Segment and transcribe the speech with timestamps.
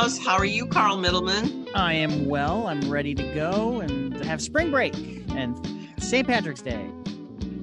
[0.00, 0.18] Venhaus.
[0.18, 1.68] How are you, Carl Middleman?
[1.74, 2.66] I am well.
[2.66, 4.94] I'm ready to go and have spring break
[5.34, 5.54] and
[5.98, 6.26] St.
[6.26, 6.90] Patrick's Day.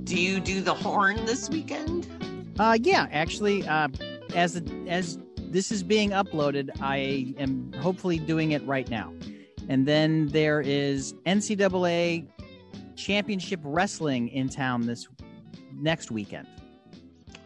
[0.04, 2.08] Do you do the horn this weekend?
[2.59, 3.88] Uh, yeah, actually, uh,
[4.36, 5.18] as as
[5.50, 9.12] this is being uploaded, I am hopefully doing it right now.
[9.67, 12.28] And then there is NCAA
[12.95, 15.08] Championship Wrestling in town this
[15.73, 16.48] next weekend.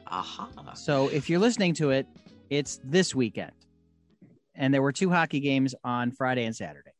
[0.07, 0.49] Aha.
[0.73, 2.07] So if you're listening to it,
[2.49, 3.53] it's this weekend.
[4.61, 6.91] And there were two hockey games on Friday and Saturday.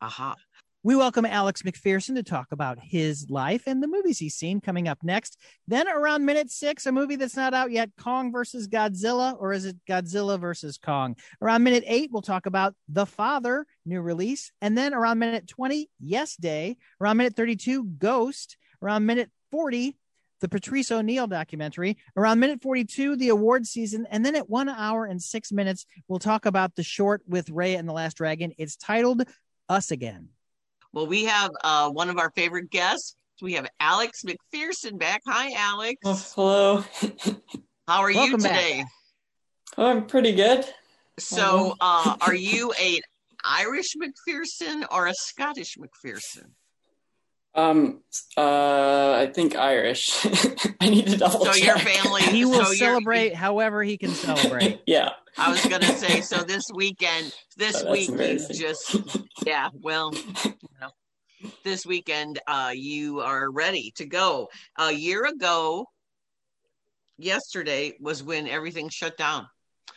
[0.00, 0.36] Aha.
[0.84, 4.86] We welcome Alex McPherson to talk about his life and the movies he's seen coming
[4.86, 5.36] up next.
[5.66, 9.64] Then around minute six, a movie that's not out yet, Kong versus Godzilla, or is
[9.64, 11.16] it Godzilla versus Kong?
[11.42, 14.52] Around minute eight, we'll talk about The Father, new release.
[14.62, 16.76] And then around minute 20, Yes Day.
[17.00, 18.56] Around minute 32, Ghost.
[18.80, 19.98] Around minute 40,
[20.40, 21.96] the Patrice O'Neal documentary.
[22.16, 24.06] Around minute 42, the award season.
[24.10, 27.78] And then at one hour and six minutes, we'll talk about the short with Raya
[27.78, 28.52] and the Last Dragon.
[28.58, 29.22] It's titled
[29.68, 30.28] Us Again.
[30.92, 33.14] Well, we have uh, one of our favorite guests.
[33.40, 35.22] We have Alex McPherson back.
[35.26, 35.96] Hi, Alex.
[36.04, 36.84] Oh, hello.
[37.88, 38.84] How are Welcome you today?
[39.78, 40.66] Oh, I'm pretty good.
[41.18, 43.00] So, uh, are you a
[43.44, 46.50] Irish McPherson or a Scottish McPherson?
[47.54, 48.02] Um,
[48.36, 50.24] uh, I think Irish.
[50.80, 51.64] I need to double So check.
[51.66, 54.80] your family- He will So you're- celebrate however he can celebrate.
[54.86, 55.10] yeah.
[55.36, 58.96] I was going to say, so this weekend, this Oh, week, you just,
[59.46, 60.12] yeah, well,
[60.44, 60.90] you know,
[61.64, 64.48] this weekend, uh, you are ready to go.
[64.78, 65.86] A year ago,
[67.18, 69.46] yesterday was when everything shut down.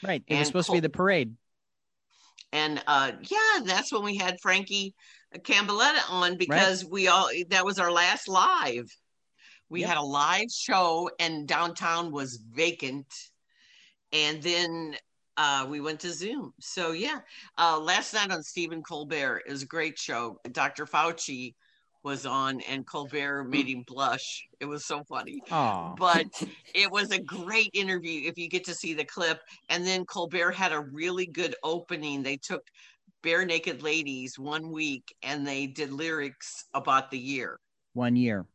[0.04, 0.24] Right.
[0.28, 1.36] It was And supposed to be the parade.
[2.54, 4.94] And uh, yeah, that's when we had Frankie
[5.40, 8.86] Cambaletta on because we all that was our last live.
[9.70, 9.90] We Yep.
[9.90, 13.08] had a live show and downtown was vacant.
[14.12, 14.96] And then
[15.36, 16.54] uh, we went to Zoom.
[16.60, 17.22] So yeah,
[17.58, 20.40] uh, last night on Stephen Colbert is a great show.
[20.52, 20.86] Dr.
[20.86, 21.56] Fauci
[22.04, 24.48] was on and Colbert made him blush.
[24.60, 26.26] It was so funny Oh, but
[26.74, 29.40] it was a great interview if you get to see the clip.
[29.70, 32.24] And then Colbert had a really good opening.
[32.24, 32.64] They took
[33.24, 37.60] Barenaked Ladies one week and they did lyrics about the year.
[37.94, 38.46] one year.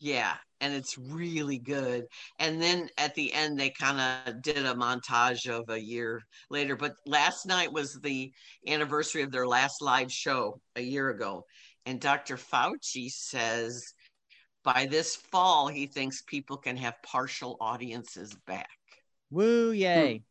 [0.00, 2.06] Yeah, and it's really good.
[2.38, 6.76] And then at the end, they kind of did a montage of a year later.
[6.76, 8.32] But last night was the
[8.66, 11.44] anniversary of their last live show a year ago.
[11.88, 12.36] And Dr.
[12.36, 13.94] Fauci says
[14.62, 18.68] by this fall, he thinks people can have partial audiences back.
[19.30, 20.22] Woo, yay.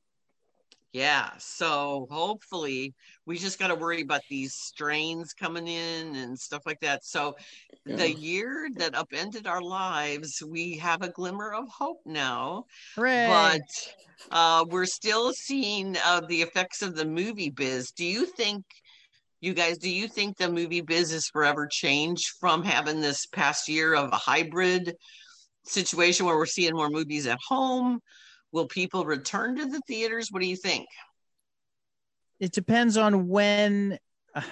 [0.94, 2.94] Yeah, so hopefully
[3.26, 7.04] we just got to worry about these strains coming in and stuff like that.
[7.04, 7.36] So
[7.86, 12.66] the year that upended our lives, we have a glimmer of hope now,
[12.96, 13.26] Hooray.
[13.26, 17.90] but uh, we're still seeing uh, the effects of the movie biz.
[17.92, 18.64] Do you think,
[19.42, 23.70] you guys, do you think the movie biz is forever changed from having this past
[23.70, 24.96] year of a hybrid
[25.64, 28.00] situation where we're seeing more movies at home?
[28.52, 30.30] Will people return to the theaters?
[30.32, 30.88] What do you think?
[32.40, 33.98] it depends on when
[34.36, 34.42] uh,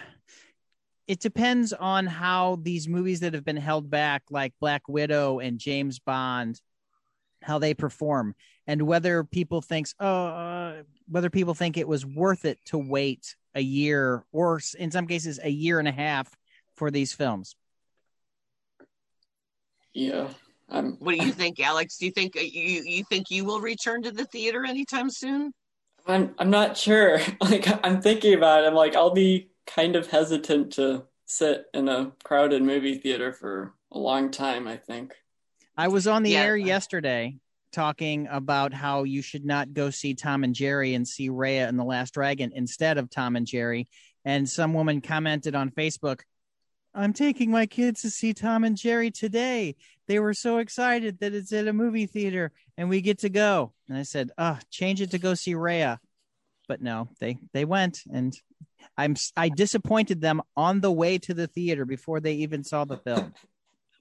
[1.07, 5.59] it depends on how these movies that have been held back like black widow and
[5.59, 6.59] james bond
[7.41, 8.33] how they perform
[8.65, 13.35] and whether people thinks oh uh, whether people think it was worth it to wait
[13.55, 16.35] a year or in some cases a year and a half
[16.75, 17.55] for these films
[19.93, 20.29] Yeah.
[20.69, 21.97] I'm, What do you think, Alex?
[21.97, 25.53] Do you think uh, you you think you will return to the theater anytime soon?
[26.07, 27.19] I'm, I'm not sure.
[27.41, 28.67] Like, I'm thinking about it.
[28.67, 33.73] I'm like, I'll be kind of hesitant to sit in a crowded movie theater for
[33.91, 35.15] a long time, I think.
[35.77, 36.43] i was on the Yeah.
[36.43, 37.37] air yesterday
[37.75, 41.77] talking about how you should not go see tom and jerry and see raya and
[41.77, 43.87] the last dragon instead of tom and jerry.
[44.23, 46.21] And some woman commented on facebook
[46.93, 49.75] i'm taking my kids to see tom and jerry today.
[50.07, 53.73] They were so excited that it's at a movie theater and we get to go.
[53.89, 55.97] And i said oh change it to go see raya
[56.67, 58.35] but no they they went and
[58.97, 62.97] i'm i disappointed them on the way to the theater before they even saw the
[62.97, 63.33] film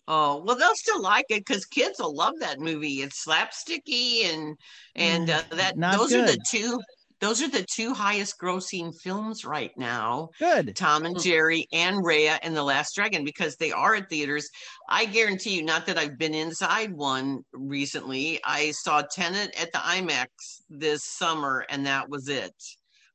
[0.07, 3.01] Oh well, they'll still like it because kids will love that movie.
[3.03, 4.57] It's slapsticky and
[4.95, 6.81] and uh, that Not those are the two
[7.21, 10.29] those are the two highest grossing films right now.
[10.39, 14.51] good Tom and Jerry and Raya and the Last Dragon because they are at theaters.
[14.91, 18.41] I guarantee you, not that I've been inside one recently.
[18.45, 20.27] I saw Tenet at the IMAX
[20.69, 22.53] this summer, and that was it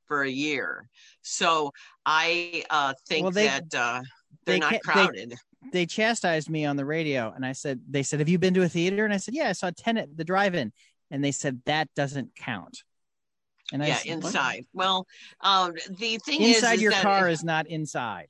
[0.08, 0.88] for a year.
[1.22, 1.72] So
[2.04, 4.02] I uh, think Well, they- that uh,
[4.46, 5.36] they're they not can't- they- crowded.
[5.72, 8.64] They chastised me on the radio and I said, they said, have you been to
[8.64, 9.06] a theater?
[9.06, 10.72] And I said, yeah, I saw Tenet, the drive-in.
[11.12, 12.84] And they said, that doesn't count.
[13.72, 14.14] And I yeah, s- what?
[14.14, 14.66] inside.
[14.74, 15.06] Well,
[15.42, 18.28] um, the thing Inside is, is your that car is not inside.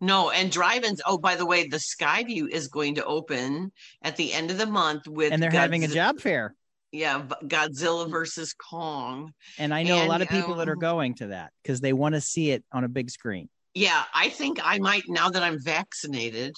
[0.00, 1.00] no, and drive-ins.
[1.06, 3.72] Oh, by the way, the Skyview is going to open
[4.02, 6.54] at the end of the month with And they're having a job fair.
[6.92, 9.32] Yeah, Godzilla versus Kong.
[9.58, 11.92] And I know a lot of people that are um, going to that because they
[11.92, 13.48] want to see it on a big screen.
[13.76, 16.56] Yeah, I think I might now that I'm vaccinated.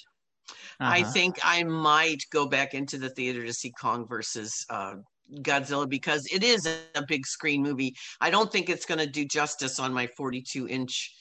[0.81, 1.12] I Uh-huh.
[1.12, 4.94] think I might go back into the theater to see Kong versus uh,
[5.41, 7.93] Godzilla because it is a, big screen movie.
[8.20, 11.12] I don't think it's going to do justice on my 42 inch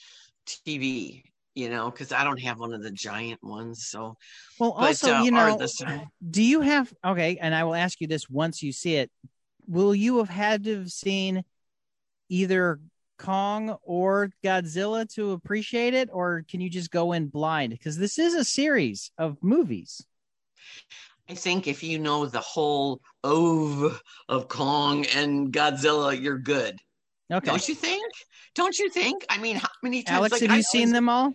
[0.46, 1.24] TV,
[1.56, 3.88] you know, because I don't have one of the giant ones.
[3.88, 4.16] So,
[4.60, 7.38] Well, but, also, uh, you know, the- do you have okay?
[7.40, 9.10] And I will ask you this once you see it.
[9.66, 11.42] Will you have had to have seen
[12.28, 12.78] either
[13.18, 17.70] Kong or Godzilla to appreciate it, or can you just go in blind?
[17.70, 20.04] Because this is a series of movies.
[21.28, 26.78] I think if you know the whole ove of Kong and Godzilla, you're good.
[27.30, 28.12] Okay, Don't you think?
[28.54, 29.26] Don't you think?
[29.28, 30.16] I mean, how many times?
[30.16, 31.34] Alex, like, have I you seen them all?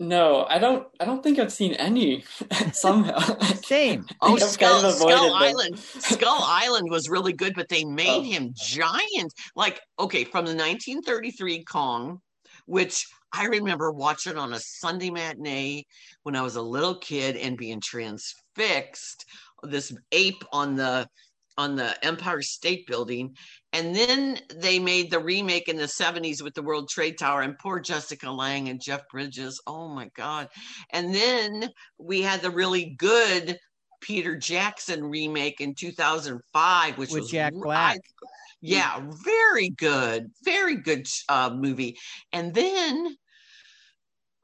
[0.00, 0.88] No, I don't.
[0.98, 2.24] I don't think I've seen any.
[2.72, 3.18] Somehow,
[3.64, 4.04] Same.
[4.20, 5.32] Oh, I've kind Skull, of Skull.
[5.34, 5.78] Island.
[5.78, 8.22] Skull Island was really good, but they made Oh.
[8.22, 9.32] him giant.
[9.54, 12.20] Like, okay, from the 1933 Kong,
[12.66, 15.84] which I remember watching on a Sunday matinee
[16.24, 19.24] when I was a little kid and being transfixed.
[19.62, 21.08] This ape on the
[21.56, 23.36] on the Empire State Building,
[23.74, 27.58] and then they made the remake in the 70s with the World Trade Tower and
[27.58, 29.60] poor Jessica Lange and Jeff Bridges.
[29.66, 30.48] Oh my God!
[30.90, 31.68] And then
[31.98, 33.58] we had the really good
[34.00, 37.96] Peter Jackson remake in 2005, which With was Jack Black.
[37.96, 38.26] I-
[38.60, 41.98] yeah, very good, very good uh, movie.
[42.32, 43.14] And then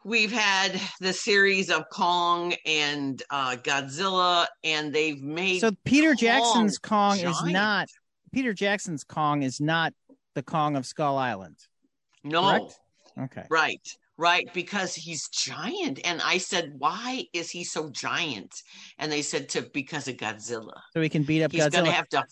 [0.05, 6.17] we've had the series of Kong and uh, Godzilla, and they've made So Peter Kong
[6.17, 7.89] Jackson's Kong is not
[8.33, 9.93] Peter Jackson's Kong is not
[10.35, 11.57] the Kong of Skull Island.
[12.25, 12.81] no correct?
[13.19, 13.45] Okay.
[13.51, 13.89] right.
[14.17, 15.99] Right, because he's giant.
[16.05, 18.55] And I said, why is he so giant?
[18.99, 20.75] And they said to because of Godzilla.
[20.93, 21.73] So he can beat up He's Godzilla.
[21.73, 22.25] gonna have to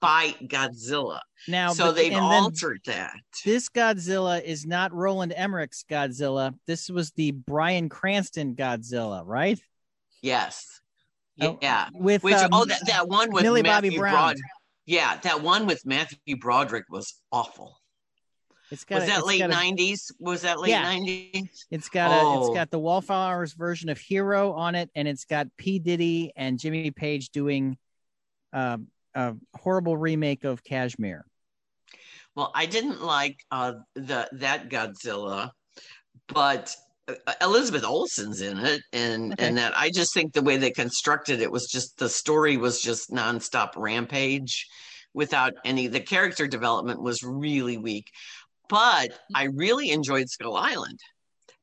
[0.00, 1.20] fight Godzilla.
[1.46, 3.14] now, so but- they've altered that.
[3.44, 6.54] this Godzilla is not Roland Emmerich's Godzilla.
[6.66, 9.60] This was the Bryan Cranston Godzilla, right?
[10.22, 10.80] Yes.
[11.40, 11.88] Oh, Yeah.
[11.94, 14.12] With Which um, oh that, that one with Millie Matthew Bobby Brown.
[14.12, 14.36] Broad.
[14.88, 17.78] Yeah, that one with Matthew Broderick was awful.
[18.70, 20.10] it's got Was that late a- nineties?
[20.18, 20.80] Was that late Yeah.
[20.82, 21.66] nineties?
[21.70, 22.54] It's got a, it's Oh.
[22.54, 26.90] got the Wallflowers version of Hero on it, and it's got P Diddy and Jimmy
[26.90, 27.76] Page doing
[28.54, 31.26] um, a horrible remake of Kashmir.
[32.34, 35.50] Well, I didn't like uh the that Godzilla,
[36.28, 36.74] but
[37.40, 39.46] Elizabeth Olsen's in it, and Okay.
[39.46, 42.80] and that I just think the way they constructed it was just the story was
[42.80, 44.66] just nonstop rampage,
[45.14, 48.06] without any the character development was really weak,
[48.68, 50.98] but I really enjoyed Skull Island,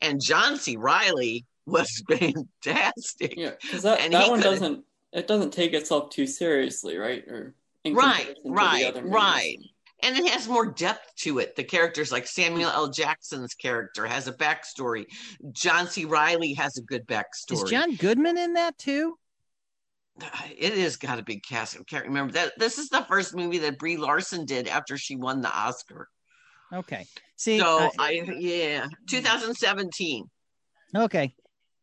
[0.01, 0.77] and John C.
[0.77, 3.35] Reilly was fantastic.
[3.37, 7.23] Yeah, because that, And that one could- doesn't it doesn't take itself too seriously, right?
[7.27, 7.55] Or
[7.87, 9.57] Right, comparison to the right, right.
[10.05, 11.55] And it has more depth to it.
[11.55, 12.89] The characters like Samuel L.
[12.89, 15.05] Jackson's character has a backstory.
[15.51, 16.05] John C.
[16.05, 17.53] Reilly has a good backstory.
[17.53, 19.17] Is John Goodman in that too?
[20.57, 21.75] It is got a big cast.
[21.75, 22.53] I can't remember that.
[22.57, 26.07] This is the first movie that Brie Larson did after she won the Oscar.
[26.71, 27.05] Okay.
[27.35, 30.29] See, So uh, I yeah, 2017.
[30.95, 31.33] okay.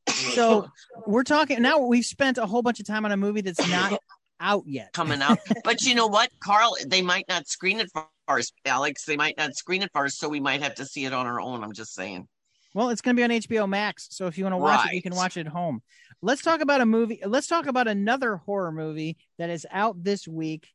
[0.09, 0.69] So
[1.07, 1.79] we're talking now.
[1.81, 3.99] We've spent a whole bunch of time on a movie that's not
[4.41, 4.93] out yet.
[4.93, 5.39] coming out.
[5.65, 6.75] but you know what, Carl?
[6.87, 9.05] They might not screen it for us, Alex.
[9.05, 11.41] They might not screen it first, so we might have to see it on our
[11.41, 11.63] own.
[11.63, 12.29] I'm just saying.
[12.75, 14.95] Well, it's going to be on HBO Max, so if you want to watch it,
[14.95, 15.83] you can watch it at home.
[16.23, 17.21] Let's talk about a movie.
[17.25, 20.69] Let's talk about another horror movie that is out this week.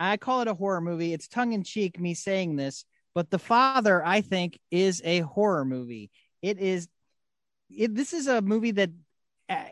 [0.00, 1.12] I call it a horror movie.
[1.12, 5.64] It's tongue in cheek me saying this, but The Father, I think, is a horror
[5.64, 6.10] movie.
[6.42, 6.88] It is.
[7.70, 8.90] It, this is a movie that
[9.48, 9.64] uh,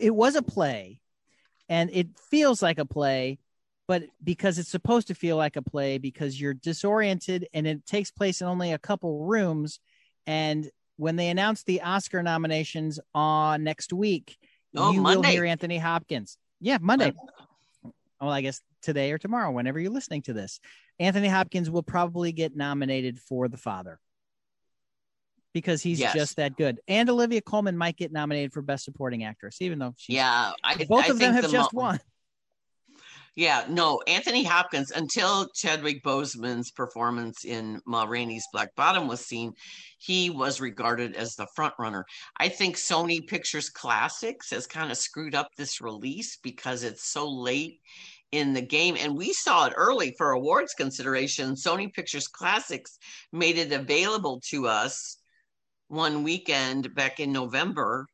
[0.00, 1.00] it was a play,
[1.68, 3.38] and it feels like a play,
[3.88, 8.10] but because it's supposed to feel like a play, because you're disoriented and it takes
[8.12, 9.80] place in only a couple rooms
[10.26, 14.36] and when they announce the Oscar nominations on next week,
[14.76, 16.36] Oh, you will hear Anthony Hopkins.
[16.60, 17.12] Yeah, Monday.
[18.20, 20.58] Well, I guess today or tomorrow, whenever you're listening to this,
[20.98, 24.00] Anthony Hopkins will probably get nominated for The Father
[25.54, 26.14] because he's Yes.
[26.14, 26.80] just that good.
[26.88, 30.84] And Olivia Colman might get nominated for Best Supporting Actress, even though she, Yeah, I,
[30.84, 32.00] both I of them have the just mo- won.
[33.38, 39.52] Yeah, no, Anthony Hopkins, until Chadwick Boseman's performance in Ma Rainey's Black Bottom was seen,
[40.00, 42.04] he was regarded as the front runner.
[42.40, 47.30] I think Sony Pictures Classics has kind of screwed up this release because it's so
[47.30, 47.78] late
[48.32, 48.96] in the game.
[48.98, 51.54] And we saw it early for awards consideration.
[51.54, 52.98] Sony Pictures Classics
[53.32, 55.16] made it available to us
[55.86, 58.04] one weekend back in November.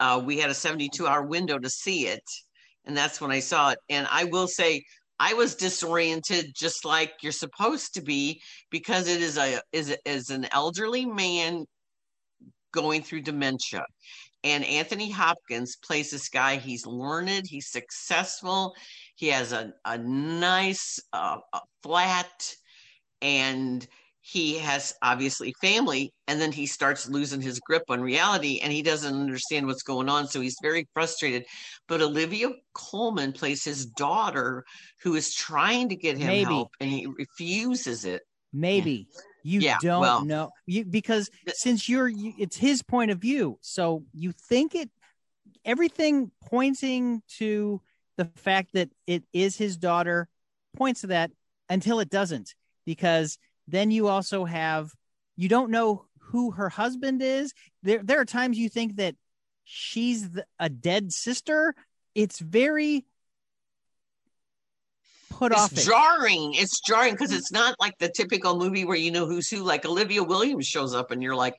[0.00, 2.24] Uh, we had a 72 hour window to see it.
[2.86, 3.78] And that's when I saw it.
[3.88, 4.82] And I will say,
[5.18, 8.40] I was disoriented just like you're supposed to be
[8.70, 11.64] because it is a is is an elderly man
[12.72, 13.84] going through dementia.
[14.44, 16.56] And Anthony Hopkins plays this guy.
[16.56, 18.74] He's learned, he's successful,
[19.16, 22.54] he has a, a nice uh, a flat,
[23.22, 23.86] and
[24.28, 26.12] he has obviously family.
[26.26, 30.08] And then he starts losing his grip on reality and he doesn't understand what's going
[30.08, 30.26] on.
[30.26, 31.44] So he's very frustrated.
[31.86, 34.64] But Olivia Colman plays his daughter
[35.02, 36.54] who is trying to get him Maybe.
[36.54, 38.22] help and he refuses it.
[38.52, 39.06] Maybe
[39.44, 43.58] you Yeah, don't well- know you because since you're you, it's his point of view,
[43.60, 44.90] so you think it
[45.64, 47.80] everything pointing to
[48.16, 50.28] the fact that it is his daughter
[50.76, 51.30] points to that
[51.68, 52.54] until it doesn't
[52.84, 54.90] because then you also have
[55.36, 59.14] you don't know who her husband is there there are times you think that
[59.64, 61.74] she's the, a dead sister
[62.14, 63.04] it's very
[65.30, 66.54] put off It's jarring.
[66.54, 69.62] It's jarring because it's not like the typical movie where you know who's who.
[69.62, 71.54] Like Olivia Williams shows up and you're like,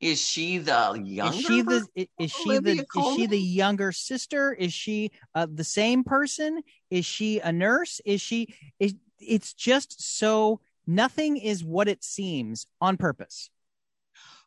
[0.00, 1.38] is she the younger?
[1.38, 5.10] is she the i- is she the Olivia is she the younger sister is she
[5.34, 11.36] uh, the same person is she a nurse is she is it's just so nothing
[11.36, 13.50] is what it seems on purpose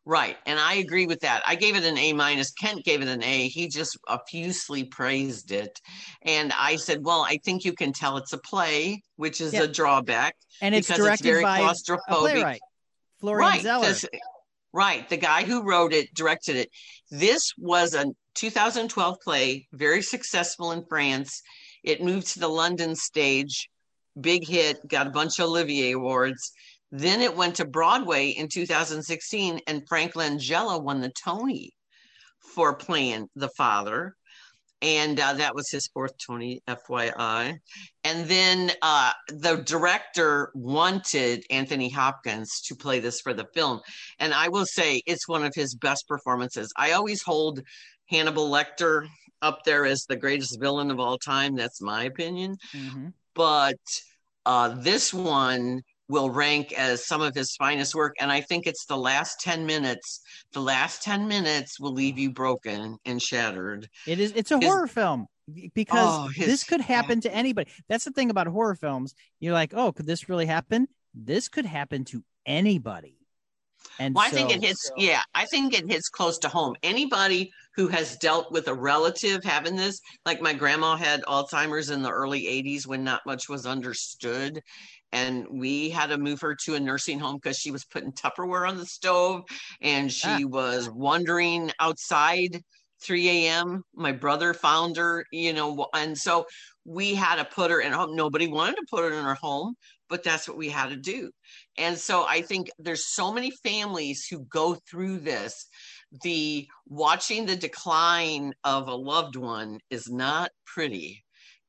[0.05, 0.37] Right.
[0.47, 1.43] And I agree with that.
[1.45, 2.51] I gave it an A minus.
[2.51, 3.47] Kent gave it an A.
[3.47, 5.79] He just effusively praised it.
[6.23, 9.67] And I said, well, I think you can tell it's a play, which is a
[9.67, 10.35] drawback.
[10.61, 11.99] and it's because directed very by a claustrophobic.
[12.07, 12.61] playwright
[13.19, 13.61] florian right.
[13.61, 14.05] zeller 'cause-
[14.73, 15.07] Right.
[15.09, 16.69] The guy who wrote it directed it.
[17.11, 18.05] This was a
[18.35, 21.41] 2012 play, very successful in France.
[21.83, 23.69] It moved to the London stage,
[24.19, 26.51] big hit, got a bunch of Olivier Awards.
[26.91, 31.71] Then it went to Broadway in 2016, and Frank Langella won the Tony
[32.39, 34.15] for playing the father.
[34.81, 37.59] And uh, that was his fourth Tony, FYI.
[38.05, 43.81] And then uh, the director wanted Anthony Hopkins to play this for the film.
[44.19, 46.71] And I will say it's one of his best performances.
[46.77, 47.61] I always hold
[48.05, 49.05] Hannibal Lecter
[49.41, 51.55] up there as the greatest villain of all time.
[51.55, 53.13] That's my opinion Mhm.
[53.39, 53.77] But
[54.45, 58.15] uh, this one will rank as some of his finest work.
[58.19, 60.19] And I think it's the last 10 minutes.
[60.51, 63.87] The last 10 minutes will leave you broken and shattered.
[64.05, 64.33] It is.
[64.35, 65.27] It's a His- horror film
[65.73, 67.71] because Oh, his- this could happen to anybody.
[67.87, 69.15] That's the thing about horror films.
[69.39, 70.89] You're like, oh, could this really happen?
[71.13, 73.18] This could happen to anybody.
[73.99, 76.75] And Well, I think it hits, yeah, I think it hits close to home.
[76.83, 82.01] Anybody who has dealt with a relative having this, like my grandma had Alzheimer's in
[82.01, 84.61] the early 80s when not much was understood.
[85.11, 88.67] And we had to move her to a nursing home because she was putting Tupperware
[88.67, 89.43] on the stove
[89.81, 90.47] and she Ah.
[90.47, 92.61] was wandering outside
[93.01, 93.83] 3 a.m.
[93.93, 96.45] My brother found her, you know, and so
[96.85, 98.15] we had to put her in home.
[98.15, 99.75] Nobody wanted to put her in her home,
[100.09, 101.31] but that's what we had to do.
[101.77, 105.67] And so I think there's so many families who go through this.
[106.23, 111.23] The watching the decline of a loved one is not pretty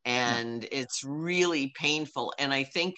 [0.07, 0.11] mm.
[0.11, 2.35] and it's really painful.
[2.39, 2.97] And I think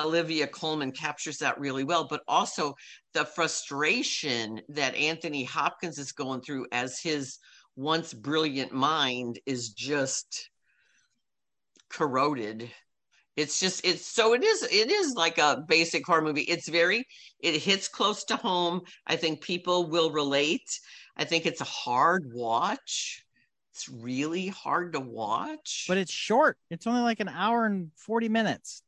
[0.00, 2.74] Olivia Colman captures that really well, but also
[3.12, 7.38] the frustration that Anthony Hopkins is going through as his
[7.76, 10.50] once brilliant mind is just
[11.90, 12.70] corroded
[13.36, 17.06] it's just it's so it is it is like a basic horror movie it's very
[17.40, 20.80] it hits close to home i think people will relate
[21.16, 23.24] i think it's a hard watch
[23.72, 26.58] it's really hard to watch but it's short.
[26.70, 28.82] It's only like an hour and forty minutes.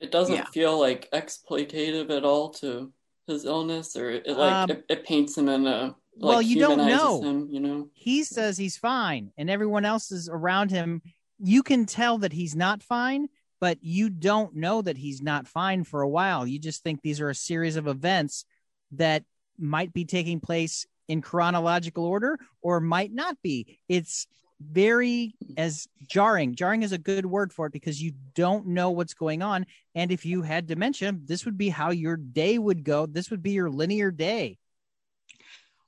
[0.00, 0.44] It doesn't Yeah.
[0.46, 2.90] feel like exploitative at all to
[3.26, 6.78] his illness, or it like Um, it, it paints him in a well, you don't
[6.78, 7.20] know.
[7.22, 7.90] him, you know.
[7.92, 11.02] He says he's fine, and everyone else is around him.
[11.42, 13.28] You can tell that he's not fine,
[13.60, 16.46] but you don't know that he's not fine for a while.
[16.46, 18.44] You just think these are a series of events
[18.92, 19.24] that
[19.58, 23.78] might be taking place in chronological order or might not be.
[23.88, 24.26] It's
[24.60, 26.54] very as jarring.
[26.54, 29.66] Jarring is a good word for it because you don't know what's going on.
[29.94, 33.06] And if you had dementia, this would be how your day would go.
[33.06, 34.58] This would be your linear day.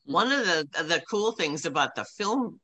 [0.04, 2.60] one of the the cool things about the film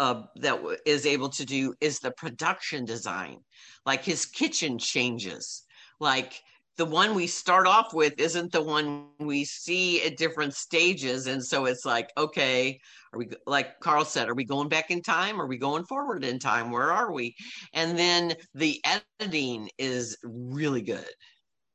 [0.00, 3.38] uh, that is able to do is the production design.
[3.84, 5.64] Like his kitchen changes.
[6.00, 6.40] Like
[6.78, 11.26] the one we start off with isn't the one we see at different stages.
[11.26, 12.80] And so it's like okay
[13.12, 15.38] are we like carl said are we going back in time?
[15.38, 16.70] Are we going forward in time?
[16.70, 17.34] Where are we?
[17.74, 18.82] And then the
[19.20, 21.12] editing is really good.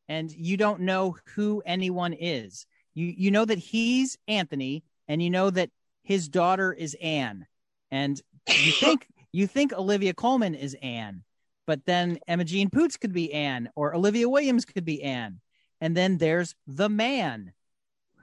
[0.09, 2.65] And you don't know who anyone is.
[2.95, 5.69] You you know that he's anthony and you know that
[6.01, 7.45] his daughter is anne
[7.95, 11.23] and you think you think olivia Colman is anne
[11.65, 15.39] but then Imogen Poots could be Anne, or Olivia Williams could be Anne.
[15.81, 17.53] And then there's the man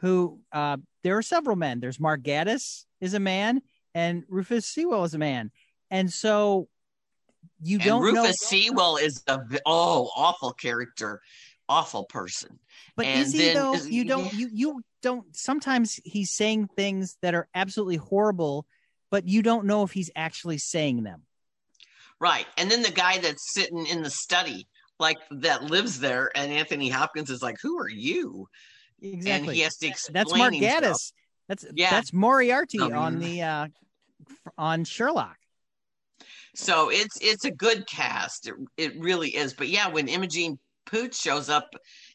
[0.00, 1.81] who uh, there are several men.
[1.81, 3.62] There's Mark Gatiss is a man,
[3.95, 5.50] and Rufus Sewell is a man.
[5.91, 6.69] And so
[7.62, 8.33] you and don't Rufus know.
[8.33, 11.21] Sewell is a oh awful character,
[11.69, 12.59] awful person.
[12.97, 13.75] But and is he then- though?
[13.75, 14.33] You don't.
[14.33, 15.37] You you don't.
[15.37, 18.67] Sometimes he's saying things that are absolutely horrible,
[19.12, 21.23] but you don't know if he's actually saying them.
[22.19, 22.47] Right.
[22.57, 24.66] And then the guy that's sitting in the study,
[24.99, 28.49] like that lives there, and Anthony Hopkins is like, Who are you?
[29.02, 29.31] Exactly.
[29.49, 30.14] And he has to explain.
[30.14, 30.83] That's Mark himself.
[30.83, 31.12] Gatiss.
[31.49, 31.90] That's Yeah.
[31.90, 33.69] that's Moriarty Um, on the uh
[34.57, 35.37] on Sherlock.
[36.54, 38.49] So it's it's a good cast.
[38.49, 39.52] It, it really is.
[39.52, 41.69] But yeah, when Imogen Poots shows up,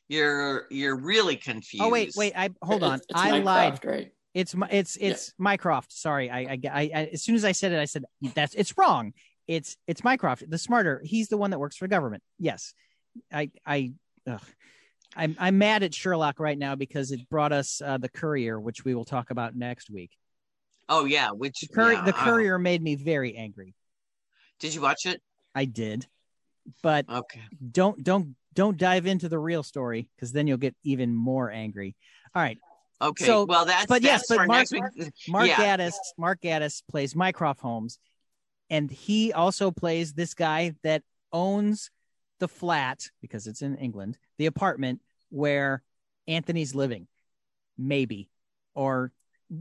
[0.07, 1.83] you're you're really confused.
[1.83, 2.33] Oh wait, wait.
[2.35, 2.95] I hold on.
[2.95, 3.85] It's, it's I Minecraft, lied.
[3.85, 4.11] right?
[4.37, 5.91] It's my it's it's Mycroft.
[5.91, 8.03] Sorry, I, I I I as soon as I said it, I said
[8.35, 9.13] that's it's wrong.
[9.47, 11.01] It's it's Mycroft, the smarter.
[11.03, 12.21] He's the one that works for government.
[12.37, 12.73] Yes,
[13.33, 13.93] I I.
[14.27, 14.41] Ugh.
[15.15, 18.85] I'm I'm mad at Sherlock right now because it brought us uh, the Courier, which
[18.85, 20.11] we will talk about next week.
[20.87, 23.73] Oh yeah, which The, Cour- yeah, the I- Courier made me very angry.
[24.59, 25.19] did you watch it?
[25.55, 26.05] I did,
[26.83, 27.41] but Okay.
[27.71, 31.95] don't don't don't dive into the real story because then you'll get even more angry.
[32.35, 32.59] All right,
[33.01, 33.25] Okay.
[33.25, 34.83] So- well, that's but yes, but Mark- next week.
[35.27, 35.77] Mark Yeah.
[35.77, 37.99] Gatiss, Mark Gatiss plays Mycroft Holmes,
[38.69, 41.91] and he also plays this guy that owns
[42.39, 45.83] the flat because it's in England, the apartment where
[46.27, 47.07] Anthony's living,
[47.77, 48.29] maybe,
[48.73, 49.11] or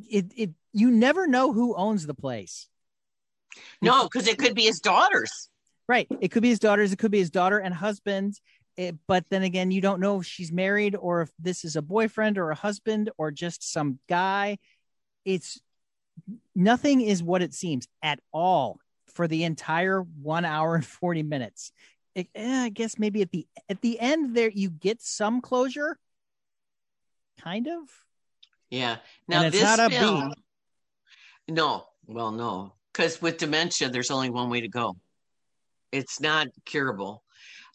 [0.08, 2.68] it it you never know who owns the place.
[3.80, 5.48] No, because it could be his daughters.
[5.88, 6.08] Right.
[6.20, 6.92] It could be his daughters.
[6.92, 8.38] It could be his daughter and husband.
[8.76, 11.82] It, but then again, you don't know if she's married or if this is a
[11.82, 14.58] boyfriend or a husband or just some guy.
[15.24, 15.60] It's
[16.54, 18.78] nothing is what it seems at all
[19.14, 21.72] for the entire one hour and 40 minutes.
[22.14, 25.98] It, eh, I guess maybe at the at the end there you get some closure.
[27.40, 27.88] Kind of.
[28.70, 28.96] Yeah.
[29.28, 30.32] Now this film,
[31.48, 34.96] No, well, no, because with dementia, there's only one way to go.
[35.92, 37.22] It's not curable.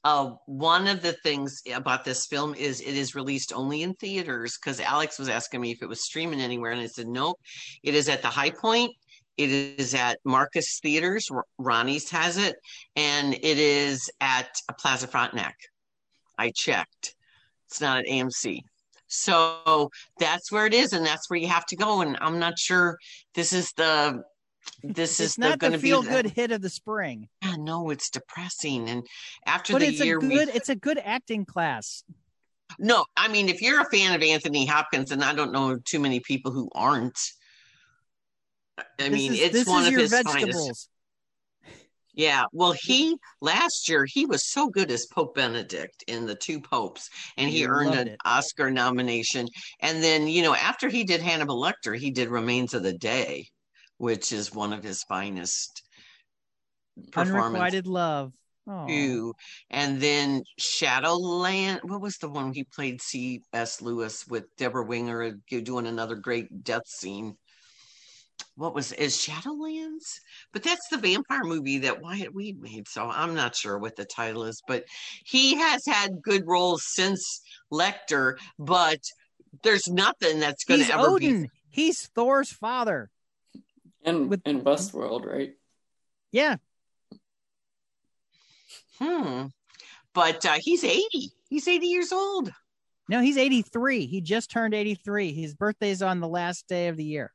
[0.03, 4.57] Uh, one of the things about this film is it is released only in theaters
[4.57, 7.39] because Alex was asking me if it was streaming anywhere, and I said nope.
[7.83, 8.93] It is at the Hi-Pointe.
[9.37, 11.29] It is at Marcus Theaters.
[11.57, 12.55] Ronnie's has it,
[12.95, 15.55] and it is at Plaza Frontenac.
[16.37, 17.15] I checked.
[17.67, 18.61] It's not at AMC.
[19.07, 22.01] So that's where it is, and that's where you have to go.
[22.01, 22.97] And I'm not sure
[23.35, 24.23] this is the
[24.83, 28.09] this It's is not going the feel good hit of the spring, Yeah, no, it's
[28.09, 28.89] depressing.
[28.89, 29.05] And
[29.45, 32.03] after but the it's year, a we good it's a good acting class.
[32.79, 35.99] no, I mean, if you're a fan of Anthony Hopkins, and I don't know too
[35.99, 37.19] many people who aren't.
[38.77, 40.53] I This mean, is- it's one of his vegetables.
[40.55, 40.89] finest.
[42.13, 46.59] Yeah, well, he last year he was so good as Pope Benedict in the Two
[46.59, 48.19] Popes, and he You earned an it.
[48.25, 49.47] Oscar nomination.
[49.79, 53.47] And then, you know, after he did Hannibal Lecter, he did Remains of the Day,
[54.01, 55.83] which is one of his finest
[57.11, 57.45] performances.
[57.45, 58.33] Unrequited love.
[58.67, 59.35] Oh, too.
[59.69, 61.81] And then Shadowland.
[61.83, 63.79] What was the one he played C.S.
[63.79, 67.37] Lewis with Debra Winger uh, doing another great death scene?
[68.55, 70.19] What was is Shadowlands?
[70.51, 72.87] But that's the vampire movie that Wyatt Weed made.
[72.87, 74.83] So I'm not sure what the title is, but
[75.23, 78.37] he has had good roles since Lecter.
[78.57, 78.99] But
[79.61, 81.43] there's nothing that's going he's to ever Odin.
[81.43, 81.49] be.
[81.69, 83.11] He's Thor's father.
[84.03, 85.53] And With- in Westworld, right?
[86.31, 86.55] Yeah,
[88.99, 89.47] Hmm.
[90.13, 91.31] But uh, he's 80.
[91.49, 92.51] He's 80 years old.
[93.09, 94.05] no, he's 83.
[94.05, 95.33] He just turned 83.
[95.33, 97.33] His birthday's on the last day of the year.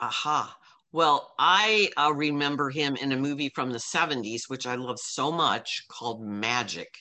[0.00, 0.56] Aha.
[0.92, 5.30] Well, I uh, remember him in a movie from the 70s, which I love so
[5.30, 6.92] much, called Magic.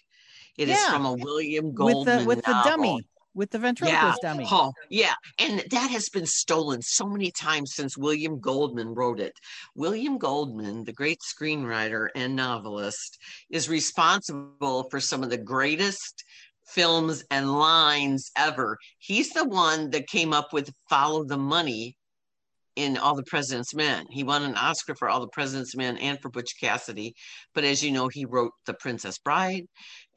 [0.57, 0.91] It is Yeah.
[0.91, 2.71] from a William with Goldman the with the novel.
[2.71, 3.07] dummy,
[3.39, 3.61] with the Yeah.
[3.61, 4.45] ventriloquist dummy.
[4.51, 5.15] Oh, yeah.
[5.39, 9.33] And that has been stolen so many times since William Goldman wrote it.
[9.75, 13.17] William Goldman, the great screenwriter and novelist,
[13.49, 16.23] is responsible for some of the greatest
[16.67, 18.77] films and lines ever.
[18.99, 21.95] He's the one that came up with Follow the Money
[22.75, 24.05] in All the President's Men.
[24.09, 27.15] He won an Oscar for All the President's Men and for Butch Cassidy.
[27.53, 29.65] But as you know, he wrote The Princess Bride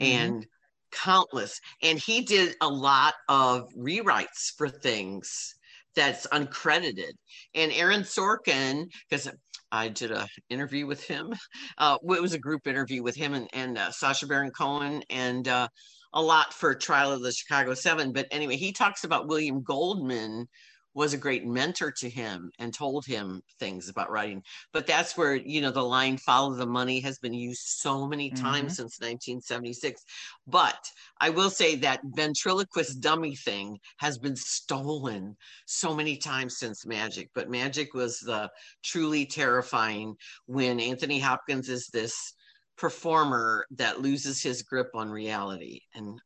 [0.01, 0.07] Mhm.
[0.07, 0.47] and
[0.93, 1.59] countless.
[1.83, 5.55] And he did a lot of rewrites for things
[5.95, 7.13] that's uncredited.
[7.55, 9.31] And Aaron Sorkin, because
[9.71, 11.35] I did a interview with him.
[11.79, 15.49] Uh, it was a group interview with him and, and uh, Sacha Baron Cohen and
[15.49, 15.69] uh,
[16.13, 18.13] a lot for Trial of the Chicago Seven.
[18.13, 20.47] But anyway, he talks about William Goldman
[20.95, 24.43] was a great mentor to him and told him things about writing.
[24.73, 28.31] But that's where, you know, the line follow the money has been used so many
[28.31, 28.83] times mm-hmm.
[28.83, 30.05] since 1976.
[30.47, 30.79] But
[31.21, 37.31] I will say that ventriloquist dummy thing has been stolen so many times since Magic.
[37.35, 38.51] But Magic was the
[38.83, 40.15] truly terrifying
[40.47, 42.35] when Anthony Hopkins is this
[42.77, 45.81] performer that loses his grip on reality.
[45.95, 46.21] And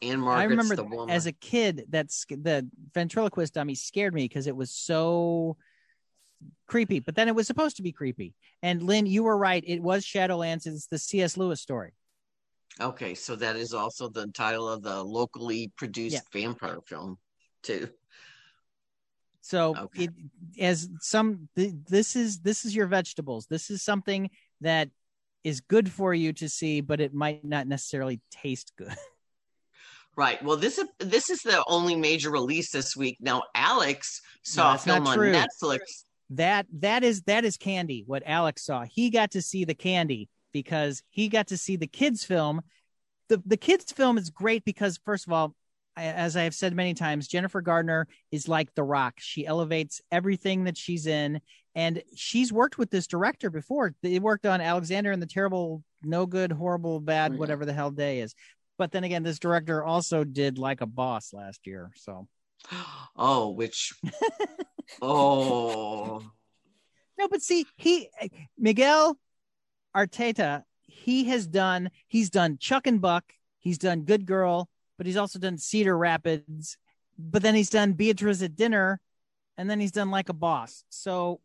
[0.00, 0.76] I remember
[1.08, 5.56] as a kid that's the ventriloquist dummy scared me because it was so
[6.66, 8.34] creepy, but then it was supposed to be creepy.
[8.62, 9.62] And Lynn, you were right.
[9.66, 10.66] It was Shadowlands.
[10.66, 11.36] It's the C.S.
[11.36, 11.92] Lewis story.
[12.80, 16.40] Okay, so that is also the title of the locally produced yeah.
[16.40, 17.18] vampire film,
[17.62, 17.88] too.
[19.40, 20.04] So, okay.
[20.04, 20.10] it,
[20.60, 23.46] as some, this is this is your vegetables.
[23.46, 24.30] This is something
[24.60, 24.90] that
[25.42, 28.94] is good for you to see, but it might not necessarily taste good.
[30.18, 30.42] Right.
[30.42, 33.18] Well, this is this is the only major release this week.
[33.20, 35.78] Now, Alex saw no, a film on Netflix.
[36.30, 38.02] That that is that is candy.
[38.04, 41.86] What Alex saw, he got to see the candy because he got to see the
[41.86, 42.62] kids film.
[43.28, 45.54] the The kids film is great because first of all,
[45.96, 49.14] as I have said many times, Jennifer Gardner is like The Rock.
[49.18, 51.40] She elevates everything that she's in,
[51.76, 53.94] and she's worked with this director before.
[54.02, 57.38] They worked on Alexander and the Terrible, No Good, Horrible, Bad, oh, yeah.
[57.38, 58.34] whatever the hell day is.
[58.78, 61.90] But then again, this director also did like a boss last year.
[61.96, 62.28] So,
[63.16, 63.92] oh, which,
[65.02, 66.22] oh,
[67.18, 68.08] no, but see, he
[68.56, 69.18] Miguel
[69.94, 73.24] Arteta, he has done, he's done Chuck and Buck,
[73.58, 76.78] he's done Good Girl, but he's also done Cedar Rapids,
[77.18, 79.00] but then he's done Beatriz at Dinner,
[79.56, 80.84] and then he's done Like a Boss.
[80.88, 81.40] So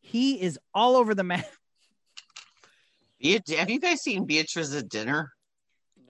[0.00, 1.44] he is all over the map.
[3.22, 5.32] Have you guys seen Beatriz at Dinner?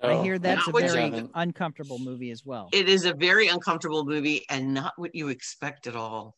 [0.03, 2.69] I hear that's a very uncomfortable movie as well.
[2.73, 6.35] It is a very uncomfortable movie and not what you expect at all.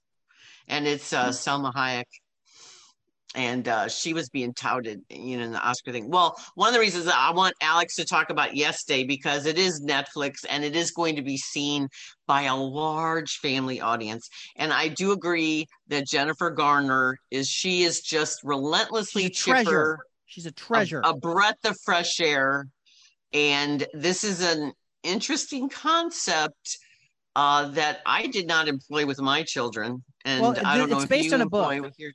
[0.69, 1.67] And it's uh, mm-hmm.
[1.67, 2.05] Salma Hayek.
[3.35, 6.09] And uh, she was being touted, you know, in the Oscar thing.
[6.09, 9.59] Well, one of the reasons I want Alex to talk about Yes Day because it
[9.59, 11.89] is Netflix and it is going to be seen
[12.27, 14.31] by a large family audience.
[14.57, 19.99] And I do agree that Jennifer Garner is she is just relentlessly She's a treasure.
[20.25, 21.03] She's a treasure.
[21.05, 22.67] A, a breath of fresh air
[23.33, 26.79] and this is an interesting concept
[27.37, 30.03] uh, that I did not employ with my children.
[30.25, 31.93] And well, I don't know if based you on a book.
[31.97, 32.13] Your...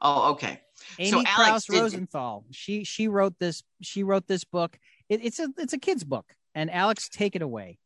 [0.00, 0.60] Oh, okay.
[0.98, 1.80] Amy so Krouse did...
[1.80, 2.44] Rosenthal.
[2.50, 3.62] She she wrote this.
[3.82, 4.78] She wrote this book.
[5.08, 6.26] It, it's a it's a kid's book.
[6.54, 7.78] And Alex, take it away.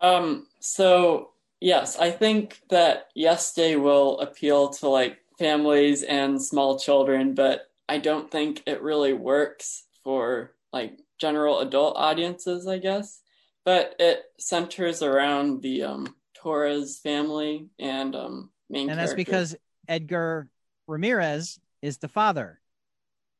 [0.00, 0.46] Um.
[0.60, 7.34] So yes, I think that Yes Day will appeal to like families and small children,
[7.34, 13.22] but I don't think it really works for like general adult audiences, I guess.
[13.64, 18.90] But it centers around the um, Torres family and um, main.
[18.90, 19.56] And that's because
[19.88, 20.48] Edgar
[20.86, 22.60] Ramirez is the father.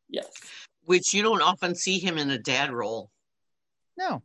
[0.09, 0.29] Yes.
[0.85, 3.11] Which you don't often see him in a dad role.
[3.99, 4.23] No.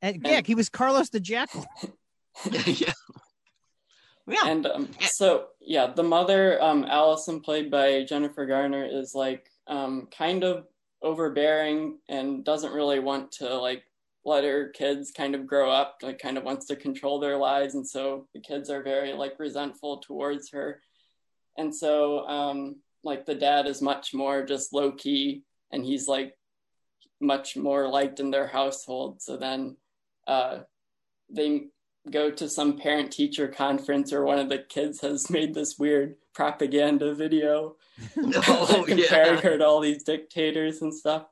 [0.00, 1.64] And, and yeah, he was Carlos the Jackal.
[2.66, 2.92] yeah.
[4.26, 4.46] Yeah.
[4.46, 10.08] And um, so, yeah, the mother, um, Allison, played by Jennifer Garner, is like um,
[10.16, 10.66] kind of
[11.02, 13.84] overbearing and doesn't really want to like
[14.24, 17.74] let her kids kind of grow up like kind of wants to control their lives.
[17.74, 20.80] And so the kids are very like resentful towards her.
[21.58, 26.36] And so um like the dad is much more just low key and he's like
[27.20, 29.20] much more liked in their household.
[29.20, 29.76] So then
[30.26, 30.60] uh
[31.28, 31.64] they
[32.10, 36.16] go to some parent teacher conference or one of the kids has made this weird
[36.34, 37.76] propaganda video
[38.16, 39.40] oh, comparing yeah.
[39.40, 41.26] her to all these dictators and stuff.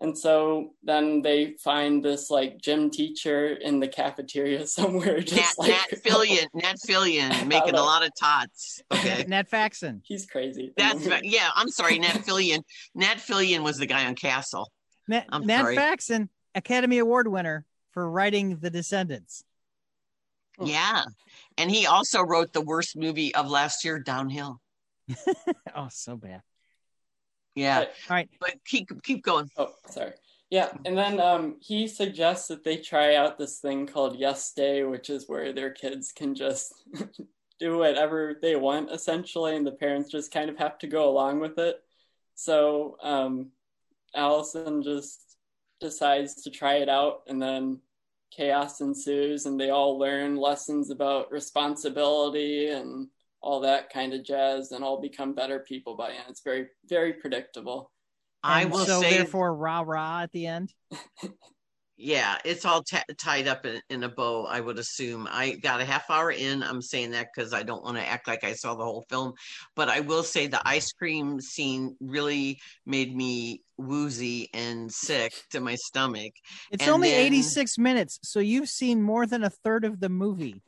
[0.00, 5.20] And so then they find this like gym teacher in the cafeteria somewhere.
[5.20, 8.80] Just Nat, like, Nat Fillion, Nat Fillion, making a lot of tots.
[8.92, 10.00] Okay, Nat Faxon.
[10.04, 10.72] He's crazy.
[10.76, 11.48] That's yeah.
[11.56, 12.62] I'm sorry, Nat Fillion.
[12.94, 14.70] Nat Fillion was the guy on Castle.
[15.08, 19.42] Nat, Nat Faxon, Academy Award winner for writing The Descendants.
[20.60, 21.04] Yeah,
[21.58, 24.60] and he also wrote the worst movie of last year, Downhill.
[25.74, 26.40] oh, so bad.
[27.54, 27.80] Yeah.
[27.80, 28.30] But, All right.
[28.40, 29.50] But keep keep going.
[29.58, 30.12] Oh, sorry.
[30.50, 34.82] Yeah, and then um, he suggests that they try out this thing called Yes Day,
[34.82, 36.72] which is where their kids can just
[37.60, 41.40] do whatever they want essentially, and the parents just kind of have to go along
[41.40, 41.76] with it.
[42.34, 43.50] So um,
[44.14, 45.36] Allison just
[45.80, 47.80] decides to try it out, and then
[48.30, 53.08] chaos ensues, and they all learn lessons about responsibility and
[53.40, 56.26] all that kind of jazz, and all become better people by the end.
[56.28, 57.92] It's very, very predictable.
[58.42, 60.72] I will so say, therefore, rah rah at the end.
[62.00, 64.46] yeah, it's all t- tied up in, in, a bow.
[64.46, 65.28] I would assume.
[65.28, 66.62] I got a half hour in.
[66.62, 69.32] I'm saying that because I don't want to act like I saw the whole film,
[69.74, 70.68] but I will say the mm-hmm.
[70.68, 76.32] ice cream scene really made me woozy and sick to my stomach.
[76.70, 80.08] It's and only then, 86 minutes, so you've seen more than a third of the
[80.08, 80.62] movie.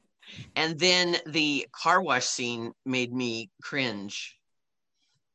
[0.57, 4.37] And then the car wash scene made me cringe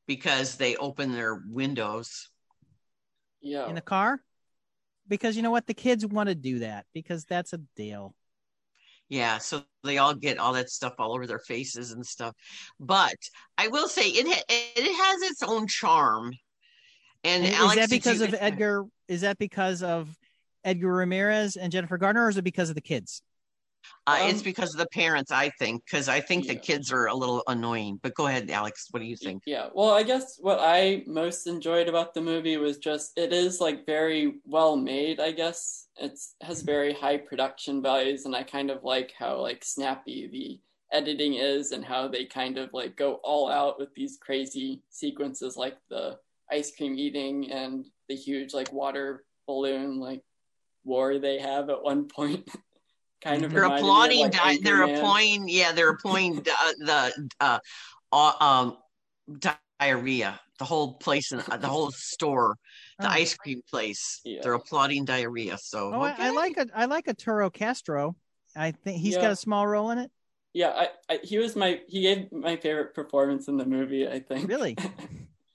[0.08, 2.30] because they open their windows.
[3.42, 3.70] Yeah.
[3.70, 4.20] In the car?
[5.08, 5.68] Because you know what?
[5.68, 8.16] The kids want to do that because that's a deal.
[9.08, 12.34] Yeah, so they all get all that stuff all over their faces and stuff.
[12.80, 13.16] But
[13.58, 16.34] I will say it ha- it has its own charm.
[17.24, 18.86] And, and Alex, is that because you- of Edgar?
[19.08, 20.10] Is that because of
[20.64, 23.22] Edgar Ramirez and Jennifer Garner, or is it because of the kids?
[24.08, 26.54] Uh, um, it's because of the parents, I think, because I think yeah.
[26.54, 28.00] the kids are a little annoying.
[28.02, 28.88] But go ahead, Alex.
[28.92, 29.44] What do you think?
[29.46, 29.70] Yeah.
[29.74, 33.86] Well, I guess what I most enjoyed about the movie was just it is like
[33.86, 35.20] very well made.
[35.20, 39.64] I guess it has very high production values, and I kind of like how like
[39.64, 40.60] snappy the
[40.96, 45.58] editing is, and how they kind of like go all out with these crazy sequences,
[45.58, 46.20] like the
[46.52, 50.22] ice cream eating and the huge like water balloon like
[50.84, 52.48] war they have at one point.
[53.26, 54.28] kind of they're applauding.
[54.28, 55.50] Of like they're applauding.
[55.50, 57.60] Yeah, they're applauding uh, the uh,
[58.12, 58.78] uh, um,
[59.80, 60.40] diarrhea.
[60.58, 62.56] The whole place and the whole store,
[62.98, 63.10] the oh.
[63.10, 64.22] ice cream place.
[64.24, 64.40] Yeah.
[64.42, 65.58] They're applauding diarrhea.
[65.58, 66.16] So oh, okay.
[66.18, 68.16] I, I, like a I like Arturo Castro.
[68.56, 69.22] I think he's yeah.
[69.24, 70.12] got a small role in it.
[70.54, 74.08] Yeah, I, I, he was my he gave my favorite performance in the movie.
[74.08, 74.78] I think really.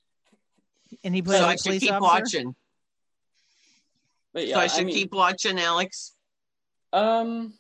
[1.05, 1.41] and he plays.
[1.41, 2.03] So I should keep officer?
[2.03, 2.55] watching.
[4.35, 6.13] But yeah, so I should I mean, keep watching, Alex.
[6.93, 7.55] Um,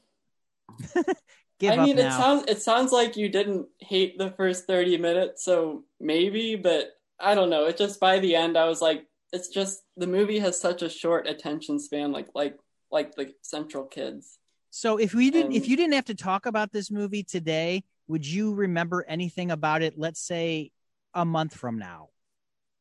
[1.58, 5.44] Give I mean, it sounds it sounds like you didn't hate the first thirty minutes,
[5.44, 7.66] so maybe, but I don't know.
[7.66, 10.88] It just by the end, I was like, it's just the movie has such a
[10.88, 12.56] short attention span, like like
[12.90, 14.38] like the Central Kids.
[14.70, 17.84] So if we didn't, and, if you didn't have to talk about this movie today,
[18.08, 19.98] would you remember anything about it?
[19.98, 20.70] Let's say
[21.12, 22.08] a month from now.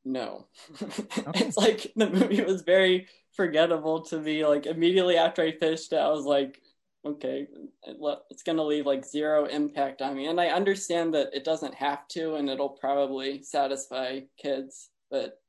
[0.05, 0.47] No,
[0.81, 1.45] okay.
[1.45, 4.45] it's like the movie was very forgettable to me.
[4.45, 6.61] Like immediately after I finished it, I was like,
[7.05, 7.47] okay,
[7.83, 10.27] it's going to leave like zero impact on me.
[10.27, 15.39] And I understand that it doesn't have to, and it'll probably satisfy kids, but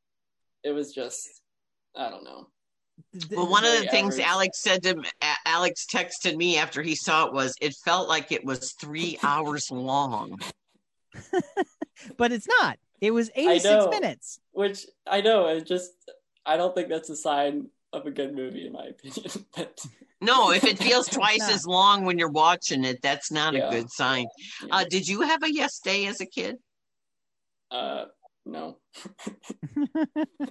[0.62, 1.28] it was just,
[1.96, 2.46] I don't know.
[3.30, 5.02] Well, one of the things Alex said to
[5.46, 9.70] Alex texted me after he saw it was it felt like it was three hours
[9.70, 10.38] long.
[12.16, 12.78] but it's not.
[13.00, 14.40] It was 86 minutes.
[14.52, 15.92] Which I know, it just
[16.44, 19.46] I don't think that's a sign of a good movie in my opinion.
[19.56, 19.84] but
[20.20, 23.68] no, if it feels twice as long when you're watching it, that's not yeah.
[23.68, 24.26] a good sign.
[24.64, 24.76] Yeah.
[24.76, 26.56] Uh, did you have a yes day as a kid?
[27.70, 28.04] Uh,
[28.44, 28.78] no.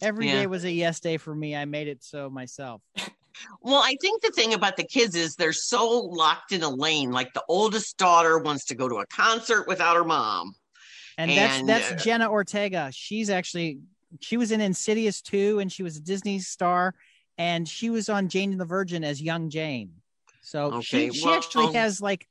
[0.00, 0.40] Every yeah.
[0.40, 1.56] day was a yes day for me.
[1.56, 2.82] I made it so myself.
[3.62, 7.10] Well, I think the thing about the kids is they're so locked in a lane.
[7.10, 10.54] Like the oldest daughter wants to go to a concert without her mom.
[11.16, 12.90] And, and that's that's uh, Jenna Ortega.
[12.92, 13.80] She's actually
[14.20, 16.94] she was in Insidious 2 and she was a Disney star
[17.38, 19.92] and she was on Jane and the Virgin as young Jane.
[20.42, 22.26] So okay, she, she well, actually um, has like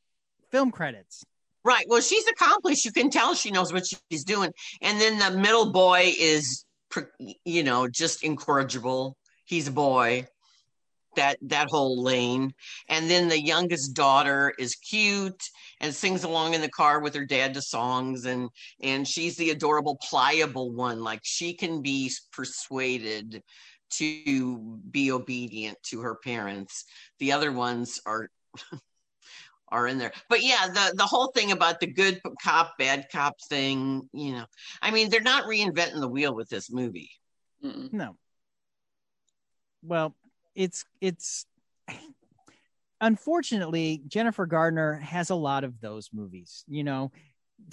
[0.51, 1.23] film credits.
[1.63, 1.85] Right.
[1.87, 2.85] Well, she's accomplished.
[2.85, 4.51] You can tell she knows what she's doing.
[4.81, 6.65] And then the middle boy is,
[7.43, 9.17] you know, just incorrigible.
[9.45, 10.27] He's a boy.
[11.15, 12.53] That that whole lane.
[12.89, 15.43] And then the youngest daughter is cute
[15.81, 18.49] and sings along in the car with her dad to songs and
[18.81, 23.41] and she's the adorable pliable one like she can be persuaded
[23.91, 26.85] to be obedient to her parents.
[27.19, 28.29] The other ones are
[29.69, 30.13] are in there.
[30.29, 34.45] But yeah the the whole thing about the good cop bad cop thing you know.
[34.81, 37.11] I mean they're not reinventing the wheel with this movie.
[37.63, 37.91] Mm-mm.
[37.91, 38.15] no.
[39.83, 40.15] Well
[40.55, 41.45] it's it's
[43.01, 46.63] unfortunately, Jennifer Gardner has a lot of those movies.
[46.67, 47.11] You know,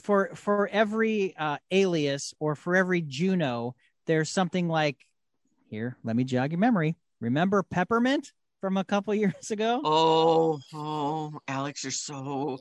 [0.03, 3.75] for for every uh, Alias or for every Juno,
[4.07, 4.99] there's something like
[5.75, 5.97] here.
[6.05, 6.97] Let me jog your memory.
[7.21, 9.81] Remember Peppermint from a couple years ago?
[9.85, 12.59] Oh, oh, Alex, you're so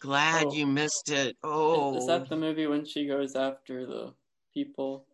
[0.00, 0.54] glad oh.
[0.54, 1.36] you missed it.
[1.42, 4.14] Oh, is that the movie when she goes after the
[4.54, 5.06] people?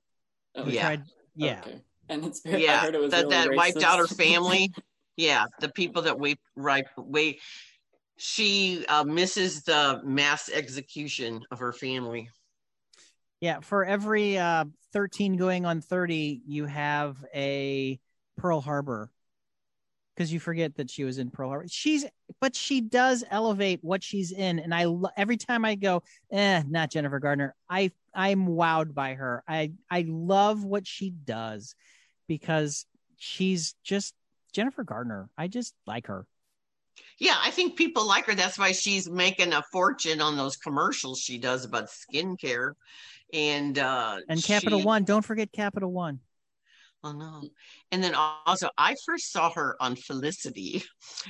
[0.55, 1.03] Oh, yeah, tried,
[1.35, 1.61] yeah.
[1.67, 1.81] Okay.
[2.09, 4.73] And it's very, yeah, it that, really that wiped out her family.
[5.17, 7.41] yeah, the people that wait right wait.
[8.17, 12.29] She uh, misses the mass execution of her family.
[13.41, 17.99] Yeah, for every uh, 13 going on 30, you have a
[18.37, 19.11] Pearl Harbor
[20.15, 21.67] because you forget that she was in Pearl Harbor.
[21.71, 22.05] She's,
[22.41, 26.91] but she does elevate what she's in, and I every time I go, eh, not
[26.91, 27.55] Jennifer Garner.
[27.69, 29.43] I I'm wowed by her.
[29.49, 31.75] I I love what she does
[32.29, 32.85] because
[33.17, 34.15] she's just
[34.53, 35.31] Jennifer Garner.
[35.39, 36.27] I just like her.
[37.21, 38.35] Yeah, I think people like her.
[38.35, 42.73] That's why she's making a fortune on those commercials she does about skincare
[43.33, 45.05] and uh and Capital she, One.
[45.05, 46.21] Don't forget Capital One.
[47.05, 47.43] Oh no.
[47.93, 50.83] And then also I first saw her on Felicity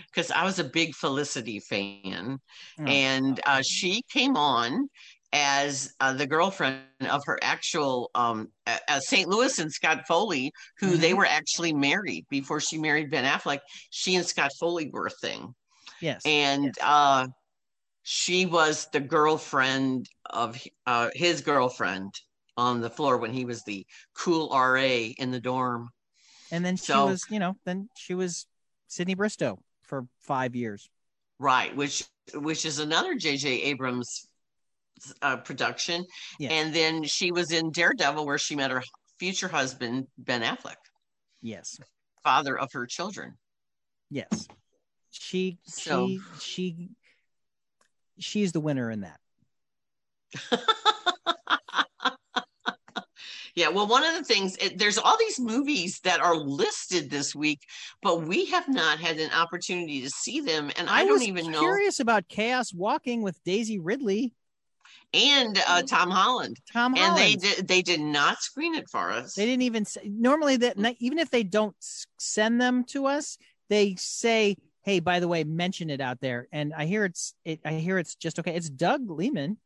[0.07, 2.38] because I was a big Felicity fan.
[2.79, 2.85] Oh.
[2.85, 4.88] And uh, she came on
[5.33, 9.29] as uh, the girlfriend of her actual um, uh, St.
[9.29, 11.00] Louis and Scott Foley, who mm-hmm.
[11.00, 13.61] they were actually married before she married Ben Affleck.
[13.90, 15.55] She and Scott Foley were a thing.
[16.01, 16.23] Yes.
[16.25, 16.77] And yes.
[16.81, 17.27] uh
[18.03, 22.13] she was the girlfriend of uh, his girlfriend
[22.57, 25.91] on the floor when he was the cool RA in the dorm.
[26.51, 28.47] And then she so, was, you know, then she was
[28.89, 30.89] Sydney Bristow for five years.
[31.39, 33.63] Right, which which is another J.J.
[33.63, 34.29] Abrams
[35.23, 36.05] uh, production.
[36.39, 36.51] Yeah.
[36.51, 38.83] And then she was in Daredevil, where she met her
[39.19, 40.77] future husband Ben Affleck.
[41.41, 41.79] Yes,
[42.23, 43.39] father of her children.
[44.11, 44.49] Yes,
[45.11, 46.07] she so.
[46.07, 46.88] she she
[48.18, 49.20] she's the winner in that.
[53.55, 57.35] yeah, well, one of the things, it, there's all these movies that are listed this
[57.35, 57.61] week,
[58.03, 60.70] but we have not had an opportunity to see them.
[60.77, 61.61] And I, I don't even know.
[61.61, 64.33] curious about Chaos Walking with Daisy Ridley
[65.12, 66.59] and uh, Tom Holland.
[66.73, 67.18] Tom Holland.
[67.18, 69.35] And they did they did not screen it for us.
[69.35, 71.77] They didn't even say, normally that even if they don't
[72.18, 73.37] send them to us,
[73.68, 76.49] they say hey, by the way, mention it out there.
[76.53, 78.55] And I hear it's, it, I hear it's just okay.
[78.55, 79.59] It's Doug Liman.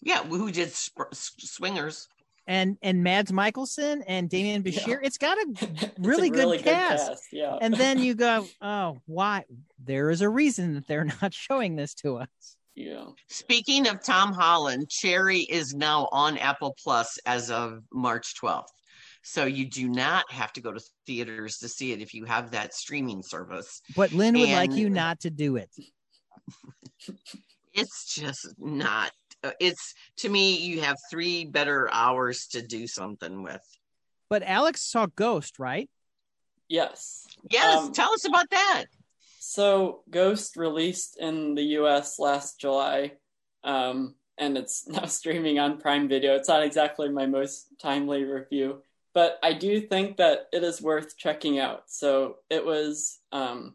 [0.00, 2.08] Yeah, who did Sp- Swingers
[2.46, 4.86] and and Mads Mikkelsen and Demián Bichir.
[4.88, 4.96] Yeah.
[5.02, 7.08] It's got a really, a really good, cast.
[7.08, 7.22] cast.
[7.32, 7.56] Yeah.
[7.60, 9.44] And then you go, oh, why?
[9.82, 12.56] There is a reason that they're not showing this to us.
[12.74, 13.04] Yeah.
[13.28, 18.64] Speaking of Tom Holland, Cherry is now on Apple Plus as of March 12th.
[19.22, 22.50] So you do not have to go to theaters to see it if you have
[22.50, 23.80] that streaming service.
[23.94, 25.70] But Lynn would and like you not to do it.
[27.72, 29.12] it's just not.
[29.60, 33.62] It's to me, you have three better hours to do something with.
[34.28, 35.88] But Alex saw Ghost, right?
[36.68, 37.26] Yes.
[37.50, 37.78] Yes.
[37.78, 38.86] Um, tell us about that.
[39.38, 43.12] So, Ghost released in the US last July.
[43.62, 46.34] Um, and it's now streaming on Prime Video.
[46.34, 48.82] It's not exactly my most timely review,
[49.14, 51.84] but I do think that it is worth checking out.
[51.86, 53.74] So it was, um,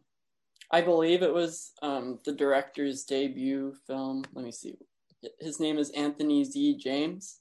[0.71, 4.23] I believe it was um, the director's debut film.
[4.34, 4.76] Let me see.
[5.39, 6.78] His name is Anthony Z.
[6.78, 7.39] James.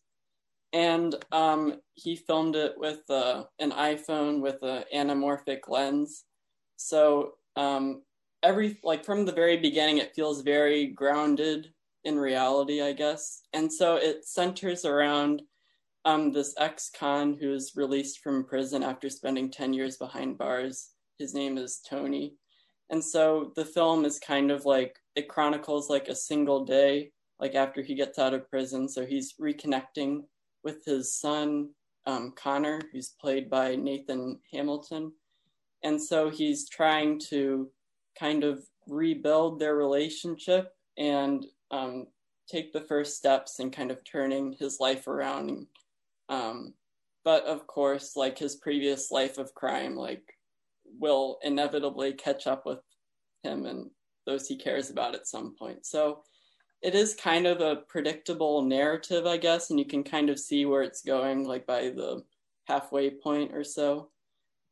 [0.73, 6.25] And um, he filmed it with uh, an iPhone with an anamorphic lens.
[6.77, 8.03] So um,
[8.43, 11.73] every like from the very beginning, it feels very grounded
[12.05, 13.43] in reality, I guess.
[13.53, 15.43] And so it centers around
[16.07, 20.91] um, this ex-con who's released from prison after spending 10 years behind bars.
[21.19, 22.35] His name is Tony.
[22.91, 27.57] And so the film is kind of like, it chronicles like a single day, like
[27.57, 28.89] after he gets out of prison.
[28.89, 30.21] So he's reconnecting
[30.63, 31.71] with his son,
[32.07, 35.13] um, Connor, who's played by Nathan Hamilton.
[35.83, 37.69] And so he's trying to
[38.17, 42.07] kind of rebuild their relationship and um,
[42.49, 45.67] take the first steps in kind of turning his life around
[46.29, 46.75] um,
[47.25, 50.23] but of course, like his previous life of crime, like
[50.99, 52.79] will inevitably catch up with
[53.43, 53.91] him and
[54.27, 55.87] those he cares about at some point.
[55.87, 56.23] So
[56.83, 60.67] it is kind of a predictable narrative, I guess, and you can kind of see
[60.67, 62.23] where it's going, like by the
[62.65, 64.11] halfway point or so.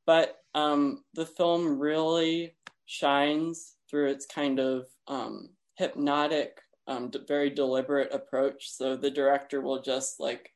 [0.07, 2.55] But um, the film really
[2.87, 8.71] shines through its kind of um, hypnotic, um, d- very deliberate approach.
[8.71, 10.54] So the director will just like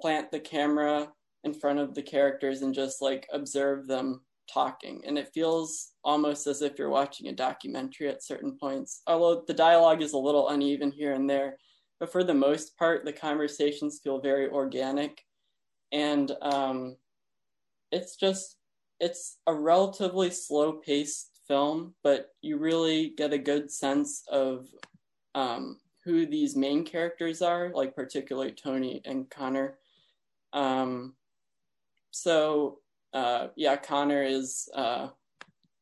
[0.00, 1.08] plant the camera
[1.44, 4.20] in front of the characters and just like observe them
[4.52, 5.00] talking.
[5.06, 9.54] And it feels almost as if you're watching a documentary at certain points although the
[9.54, 11.56] dialogue is a little uneven here and there.
[11.98, 15.24] But for the most part the conversations feel very organic.
[15.92, 16.96] And um,
[17.92, 18.56] it's just
[19.00, 24.66] it's a relatively slow paced film but you really get a good sense of
[25.34, 29.78] um, who these main characters are like particularly tony and connor
[30.52, 31.14] um,
[32.10, 32.80] so
[33.12, 35.08] uh, yeah, Connor is uh,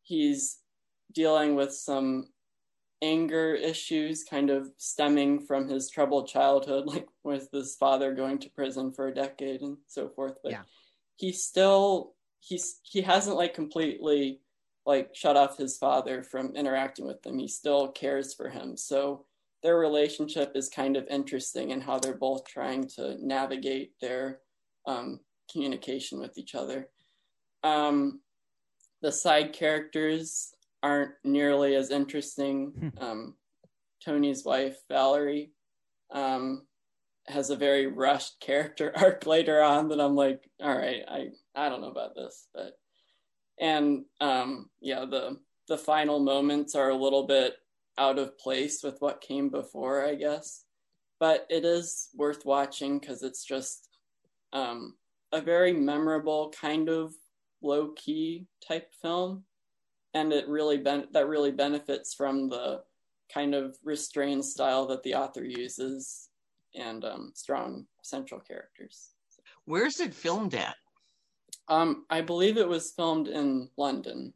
[0.03, 0.59] he's
[1.12, 2.29] dealing with some
[3.01, 8.51] anger issues kind of stemming from his troubled childhood, like with his father going to
[8.51, 10.35] prison for a decade and so forth.
[10.43, 10.62] But yeah.
[11.16, 14.41] he still he's he hasn't like completely
[14.87, 17.39] like shut off his father from interacting with him.
[17.39, 18.77] He still cares for him.
[18.77, 19.27] So
[19.62, 24.39] their relationship is kind of interesting in how they're both trying to navigate their
[24.89, 25.20] um,
[25.53, 26.89] communication with each other.
[27.62, 28.20] Um,
[29.03, 32.72] the side characters aren't nearly as interesting.
[32.99, 33.05] Hmm.
[33.05, 33.34] Um,
[34.05, 35.53] Tony's wife, Valerie,
[36.12, 36.66] um,
[37.26, 41.68] has a very rushed character arc later on that I'm like, all right, I, I
[41.68, 42.72] don't know about this, but
[43.61, 47.55] and um, yeah, the the final moments are a little bit
[47.99, 50.64] out of place with what came before, I guess.
[51.20, 53.88] But it is worth watching because it's just
[54.53, 54.94] um,
[55.32, 57.14] a very memorable kind of
[57.62, 59.44] low key type film,
[60.14, 62.82] and it really ben- that really benefits from the
[63.32, 66.28] kind of restrained style that the author uses
[66.74, 69.11] and um, strong central characters.
[69.64, 70.76] Where's it filmed at?
[71.68, 74.32] Um, I believe it was filmed in London,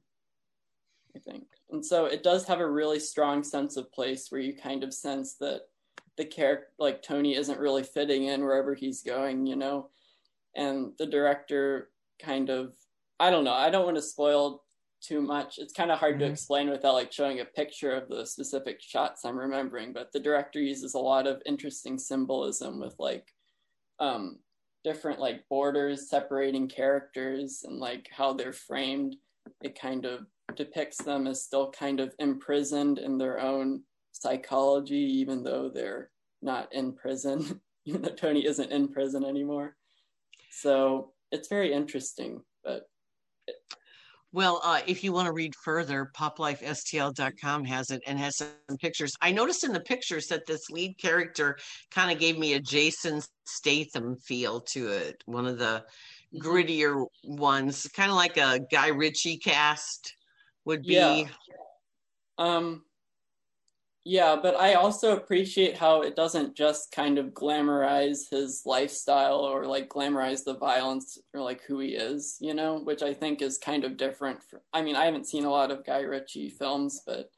[1.17, 1.45] I think.
[1.71, 4.93] And so it does have a really strong sense of place where you kind of
[4.93, 5.63] sense that
[6.17, 9.89] the character, like Tony, isn't really fitting in wherever he's going, you know?
[10.55, 11.91] And the director
[12.21, 12.75] kind of,
[13.19, 14.63] I don't know, I don't want to spoil
[15.01, 15.59] too much.
[15.59, 16.27] It's kind of hard mm-hmm.
[16.27, 20.21] to explain without like showing a picture of the specific shots I'm remembering, but the
[20.21, 23.27] director uses a lot of interesting symbolism with like
[23.99, 24.39] um
[24.85, 29.17] different like borders separating characters and like how they're framed
[29.63, 30.27] it kind of
[30.57, 33.83] depicts them as still kind of imprisoned in their own
[34.13, 36.11] psychology even though they're
[36.43, 39.77] not in prison even though tony isn't in prison anymore
[40.53, 42.83] so it's very interesting but
[43.49, 43.57] it,
[44.35, 49.13] well, uh, if you want to read further, poplifestl.com has it and has some pictures.
[49.21, 51.59] I noticed in the pictures that this lead character
[51.91, 55.85] kind of gave me a Jason Statham feel to it, one of the
[56.35, 56.49] mm-hmm.
[56.49, 60.15] grittier ones, kind of like a Guy Ritchie cast
[60.65, 60.95] would be.
[60.95, 61.27] Yeah.
[62.39, 62.85] Um,
[64.05, 69.65] yeah, but I also appreciate how it doesn't just kind of glamorize his lifestyle or
[69.67, 73.59] like glamorize the violence or like who he is, you know, which I think is
[73.59, 74.43] kind of different.
[74.43, 77.31] For, I mean, I haven't seen a lot of Guy Ritchie films, but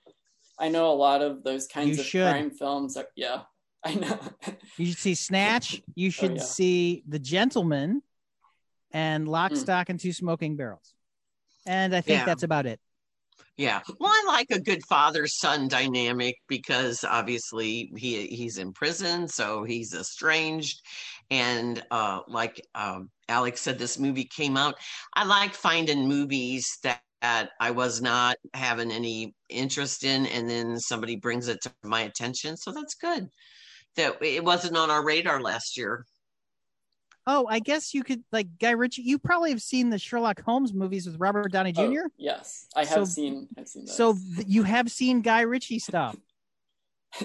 [0.59, 2.31] I know a lot of those kinds you of should.
[2.31, 2.97] crime films.
[2.97, 3.43] Are, yeah,
[3.85, 4.19] I know.
[4.79, 5.83] you should see Snatch.
[5.95, 6.43] You oh, should oh, yeah.
[6.43, 8.03] see The Gentleman
[8.91, 9.59] and Lock, mm.
[9.59, 10.95] Stock, and Two Smoking Barrels.
[11.67, 12.25] And I think yeah.
[12.25, 12.81] that's about it.
[13.57, 13.83] Yeah.
[14.01, 19.63] Well, I like a good father son dynamic because obviously he he's in prison, so
[19.63, 20.83] he's estranged.
[21.31, 24.75] And uh, like um, Alex said, this movie came out.
[25.15, 30.79] I like finding movies that, that I was not having any interest in, and then
[30.79, 32.57] somebody brings it to my attention.
[32.57, 33.29] So that's good.
[33.97, 36.05] That it wasn't on our radar last year.
[37.27, 39.03] Oh, I guess you could like Guy Ritchie.
[39.03, 41.83] You probably have seen the Sherlock Holmes movies with Robert Downey Jr.
[41.83, 43.49] Oh, yes, I have so, seen.
[43.59, 43.97] I've seen those.
[43.97, 46.17] So th- you have seen Guy Ritchie stuff.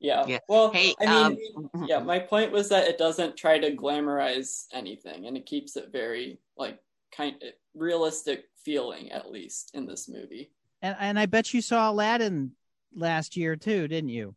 [0.00, 0.24] yeah.
[0.26, 0.38] yeah.
[0.48, 1.98] Well, hey, I mean, um, yeah.
[1.98, 6.38] My point was that it doesn't try to glamorize anything, and it keeps it very
[6.56, 6.78] like
[7.10, 10.52] kind of realistic feeling, at least in this movie.
[10.80, 12.52] And and I bet you saw Aladdin
[12.94, 14.36] last year too, didn't you?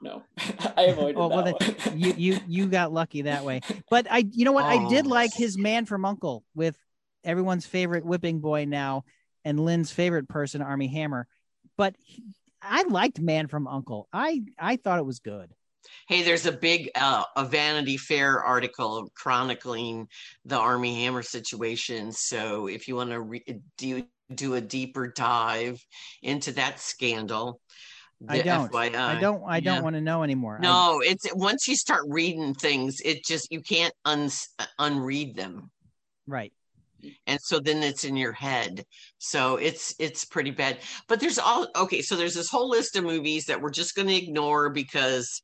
[0.00, 0.22] No
[0.76, 4.24] i avoided oh, well, that then, you you you got lucky that way but i
[4.32, 4.68] you know what oh.
[4.68, 5.10] i did oh.
[5.10, 6.76] like his man from uncle with
[7.24, 9.04] everyone's favorite whipping boy now
[9.44, 11.26] and lynn's favorite person armie hammer
[11.76, 12.22] but he,
[12.62, 15.52] i liked man from uncle i i thought it was good
[16.08, 20.08] Hey, there's a big uh, a Vanity Fair article chronicling
[20.44, 22.12] the armie Hammer situation.
[22.12, 25.82] So if you want to re- do do a deeper dive
[26.22, 27.60] into that scandal,
[28.26, 28.72] I don't.
[28.72, 28.96] FYI.
[28.96, 29.42] I don't.
[29.46, 30.58] I don't want to know anymore.
[30.60, 34.28] No, I, it's once you start reading things, it just you can't un
[34.78, 35.70] unread them.
[36.26, 36.52] Right.
[37.28, 38.84] And so then it's in your head.
[39.18, 40.78] So it's it's pretty bad.
[41.06, 42.02] But there's all okay.
[42.02, 45.40] So there's this whole list of movies that we're just going to ignore because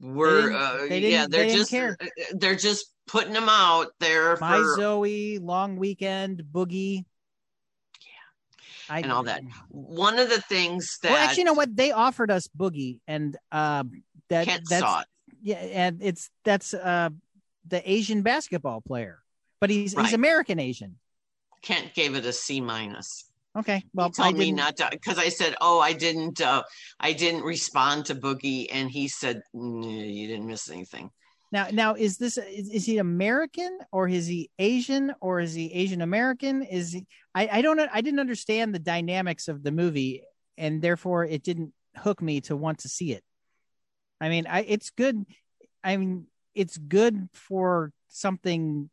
[0.00, 1.96] we're uh, they yeah they're they just care.
[2.00, 4.36] Uh, they're just putting them out there.
[4.40, 7.04] My for, Zoe, Long Weekend, Boogie.
[8.88, 9.42] I, and all that.
[9.68, 11.74] One of the things that well, actually, you know what?
[11.74, 13.84] They offered us Boogie, and uh,
[14.28, 15.06] that Kent that's saw it.
[15.42, 17.10] yeah, and it's that's uh,
[17.66, 19.20] the Asian basketball player,
[19.60, 20.04] but he's right.
[20.04, 20.96] he's American Asian.
[21.62, 23.24] Kent gave it a C minus.
[23.56, 26.64] Okay, well, he told me not to because I said, "Oh, I didn't, uh,
[26.98, 31.10] I didn't respond to Boogie," and he said, "You didn't miss anything."
[31.54, 35.72] Now, now is this is, is, he American or is he Asian or is he
[35.72, 36.64] Asian American?
[36.64, 37.06] Is he?
[37.32, 40.24] I I don't I didn't understand the dynamics of the movie,
[40.58, 43.22] and therefore it didn't hook me to want to see it.
[44.20, 45.24] I mean, I it's good.
[45.84, 46.26] I mean,
[46.56, 48.90] it's good for something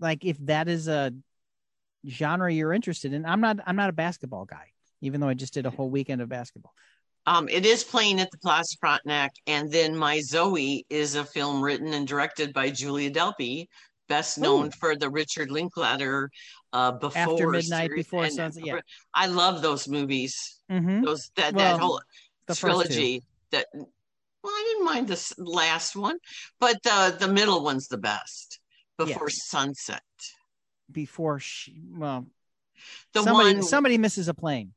[0.00, 1.12] like if that is a
[2.04, 3.24] genre you're interested in.
[3.24, 4.72] I'm not I'm not a basketball guy,
[5.02, 6.74] even though I just did a whole weekend of basketball.
[7.26, 11.62] Um, it is playing at the Plaza Frontenac, and then My Zoe is a film
[11.62, 13.66] written and directed by Julia Delpy,
[14.08, 14.70] best known Ooh.
[14.70, 16.30] for the Richard Linklater
[16.72, 18.04] uh, before after midnight series.
[18.04, 18.64] before and, sunset.
[18.64, 18.80] Yeah,
[19.14, 20.60] I love those movies.
[20.70, 21.04] Mm-hmm.
[21.04, 22.00] Those that well, that whole
[22.54, 23.22] trilogy.
[23.50, 23.86] That well,
[24.46, 26.18] I didn't mind the last one,
[26.60, 28.60] but the the middle one's the best.
[28.98, 29.46] Before yes.
[29.46, 30.02] sunset.
[30.90, 32.26] Before she well,
[33.12, 34.72] the somebody, one somebody misses a plane.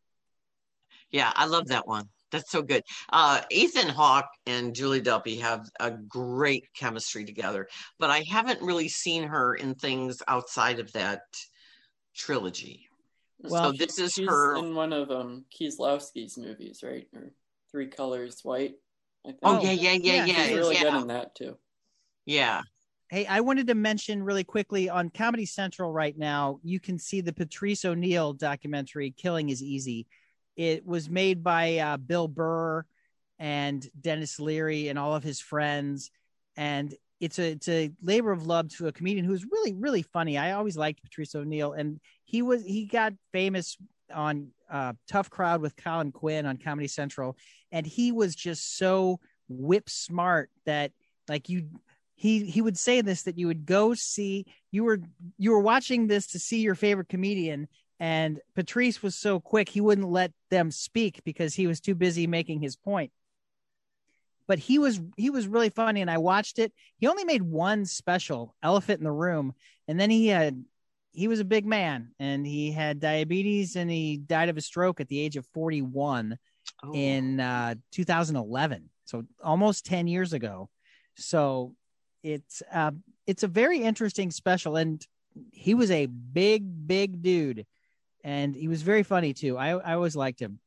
[1.12, 2.10] Yeah, I love that one.
[2.32, 2.84] That's so good.
[3.12, 7.68] Uh, Ethan Hawke and Julie Delpy have a great chemistry together,
[7.98, 11.22] but I haven't really seen her in things outside of that
[12.16, 12.88] trilogy.
[13.42, 17.08] Well, so this is her in one of um Kieslowski's movies, right?
[17.16, 17.32] Or
[17.72, 18.76] Three Colors White.
[19.44, 20.44] Oh yeah, yeah, yeah, yeah.
[20.44, 20.84] She's really yeah.
[20.84, 21.58] good in that too.
[22.26, 22.62] Yeah.
[23.10, 27.22] Hey, I wanted to mention really quickly on Comedy Central right now, you can see
[27.22, 30.06] the Patrice O'Neal documentary "Killing Is Easy."
[30.60, 32.84] It was made by uh, Bill Burr
[33.40, 36.12] and Denis Leary and all of his friends,
[36.58, 40.38] and it's a it's a labor of love to a comedian who's really really funny.
[40.38, 43.78] I always liked Patrice O'Neal, and he was he got famous
[44.14, 47.38] on uh, Tough Crowd with Colin Quinn on Comedy Central,
[47.72, 50.92] and he was just so whip smart that
[51.30, 51.70] like you
[52.16, 55.00] he he would say this that you would go see you were
[55.38, 57.70] you were watching this to see your favorite comedian
[58.00, 62.28] and Patrice was so quick he wouldn't let them speak because he was too busy
[62.28, 63.12] making his point.
[64.48, 66.74] But he was he was really funny and I watched it.
[66.98, 69.54] He only made one special, Elephant in the Room,
[69.88, 70.64] and then he had
[71.12, 75.02] he was a big man and he had diabetes and he died of a stroke
[75.02, 76.38] at the age of 41
[76.84, 76.94] oh.
[76.94, 78.90] in uh, 2011.
[79.06, 80.70] So almost 10 years ago.
[81.16, 81.76] So
[82.24, 82.92] it's uh,
[83.28, 85.06] it's a very interesting special and
[85.52, 87.66] he was a big big dude
[88.24, 89.58] and he was very funny too.
[89.58, 90.60] I, I always liked him.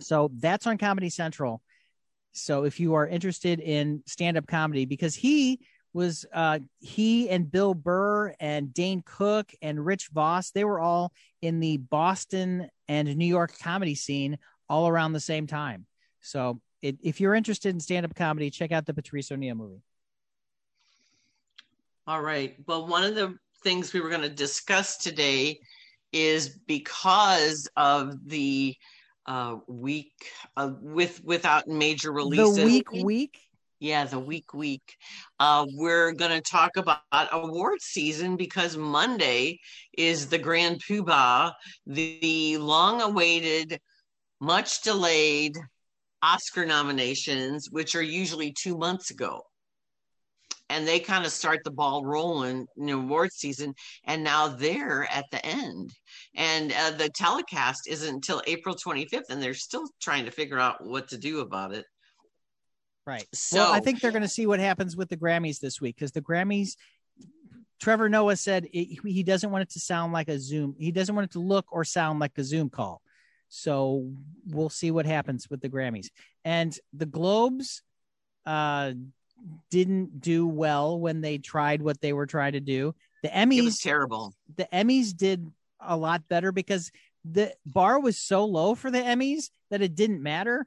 [0.00, 1.62] So that's on Comedy Central.
[2.32, 5.60] So if you are interested in stand up comedy, because he
[5.92, 11.12] was uh, he and Bill Burr and Dane Cook and Rich Voss, they were all
[11.42, 15.86] in the Boston and New York comedy scene all around the same time.
[16.20, 19.82] So it, if you're interested in stand up comedy, check out the Patrice O'Neal movie.
[22.06, 22.56] All right.
[22.66, 25.58] Well, one of the things we were going to discuss today
[26.12, 28.74] is because of the
[29.26, 30.12] uh, week
[30.56, 32.56] uh, with without major releases.
[32.56, 33.38] The week week.
[33.80, 34.96] Yeah, the week week.
[35.38, 37.00] Uh, we're going to talk about
[37.30, 39.60] award season because Monday
[39.96, 41.52] is the Grand Poobah,
[41.86, 43.78] the, the long-awaited,
[44.40, 45.56] much delayed
[46.22, 49.42] Oscar nominations, which are usually two months ago
[50.70, 55.06] and they kind of start the ball rolling in the award season and now they're
[55.10, 55.90] at the end.
[56.34, 60.84] And uh, the telecast isn't until april 25th and they're still trying to figure out
[60.84, 61.84] what to do about it.
[63.06, 63.26] Right.
[63.32, 65.96] So well, i think they're going to see what happens with the grammys this week
[65.96, 66.76] because the grammys
[67.80, 71.14] trevor noah said it, he doesn't want it to sound like a zoom he doesn't
[71.14, 73.00] want it to look or sound like a zoom call.
[73.48, 74.12] So
[74.46, 76.08] we'll see what happens with the grammys.
[76.44, 77.82] And the globes
[78.44, 78.92] uh
[79.70, 82.94] didn't do well when they tried what they were trying to do.
[83.22, 84.34] The Emmys was terrible.
[84.56, 86.90] The Emmys did a lot better because
[87.24, 90.66] the bar was so low for the Emmys that it didn't matter.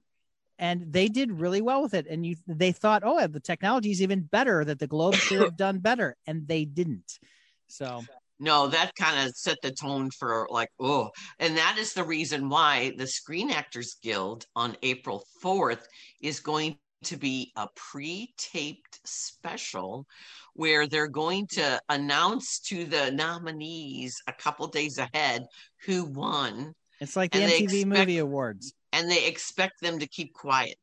[0.60, 2.06] And they did really well with it.
[2.08, 5.58] And you they thought, oh, the technology is even better, that the Globe should have
[5.58, 6.16] done better.
[6.28, 7.20] And they didn't.
[7.68, 8.04] So
[8.40, 12.50] no, that kind of set the tone for like, oh, and that is the reason
[12.50, 15.84] why the Screen Actors Guild on April 4th
[16.22, 20.06] is going to be a pre-taped special
[20.54, 25.46] where they're going to announce to the nominees a couple days ahead
[25.86, 26.74] who won.
[27.00, 30.78] It's like the MTV expect, Movie Awards, and they expect them to keep quiet.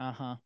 [0.00, 0.36] Uh-huh.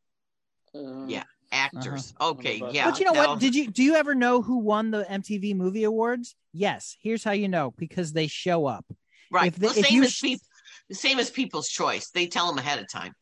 [0.74, 2.12] Uh, yeah, actors.
[2.18, 2.30] Uh-huh.
[2.32, 2.90] Okay, yeah.
[2.90, 3.38] But you know what?
[3.38, 6.34] Did you do you ever know who won the MTV Movie Awards?
[6.53, 6.96] Yes.
[7.01, 8.84] Here's how you know because they show up.
[9.30, 9.49] Right.
[9.49, 10.46] If they, well, if same you, as people,
[10.88, 12.11] the same as People's Choice.
[12.11, 13.12] They tell them ahead of time.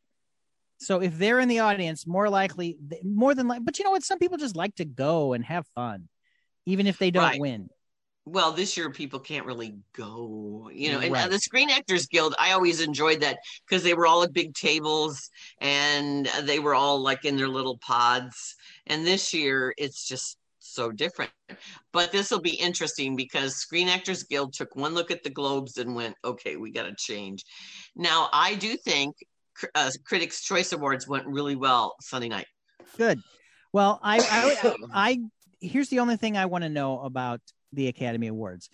[0.79, 4.05] So if they're in the audience, more likely, more than like, but you know what?
[4.05, 6.09] Some people just like to go and have fun,
[6.67, 7.41] even if they don't right.
[7.41, 7.69] win.
[8.29, 10.99] Well, this year people can't really go, you know.
[10.99, 11.31] And uh, right.
[11.31, 15.31] the Screen Actors Guild, I always enjoyed that because they were all at big tables
[15.61, 18.57] and uh, they were all like in their little pods.
[18.89, 21.31] And this year it's just so different.
[21.93, 25.79] But this will be interesting because Screen Actors Guild took one look at the globes
[25.79, 27.45] and went, okay, we got to change.
[27.95, 29.15] Now, I do think
[29.75, 32.47] uh, Critics' Choice Awards went really well Sunday night.
[32.97, 33.21] Good.
[33.73, 35.21] Well, I, I, I,
[35.61, 37.41] here's the only thing I want to know about
[37.73, 38.71] the Academy Awards.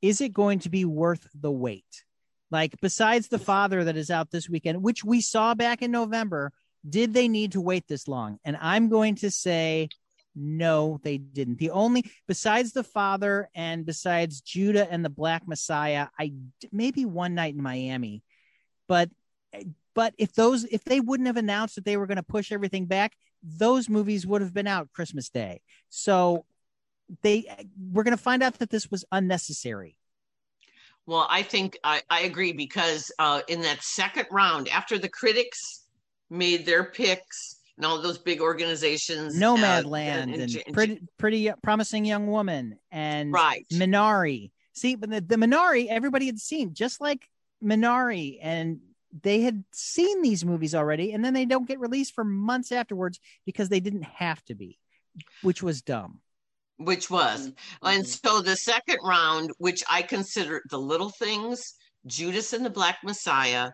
[0.00, 2.04] Is it going to be worth the wait?
[2.50, 6.52] Like, besides the father that is out this weekend, which we saw back in November,
[6.88, 8.38] did they need to wait this long?
[8.44, 9.88] And I'm going to say
[10.34, 11.58] no, they didn't.
[11.58, 16.32] The only besides the father and besides Judas and the Black Messiah, I
[16.70, 18.22] maybe one night in Miami,
[18.86, 19.10] but
[19.94, 22.86] but if those if they wouldn't have announced that they were going to push everything
[22.86, 25.60] back, those movies would have been out Christmas Day.
[25.88, 26.44] So
[27.22, 27.46] they
[27.90, 29.96] we're going to find out that this was unnecessary.
[31.06, 35.86] Well, I think I, I agree because uh, in that second round, after the critics
[36.28, 41.50] made their picks and all those big organizations, Nomadland uh, and, and, and, pretty, pretty
[41.62, 43.64] promising young woman and right.
[43.72, 44.50] Minari.
[44.74, 47.26] See, but the, the Minari everybody had seen, just like
[47.64, 48.80] Minari, and
[49.22, 53.20] they had seen these movies already, and then they don't get released for months afterwards
[53.46, 54.78] because they didn't have to be,
[55.42, 56.20] which was dumb.
[56.76, 57.86] Which was, mm-hmm.
[57.86, 61.74] and so the second round, which I consider the little things,
[62.06, 63.70] Judas and the Black Messiah,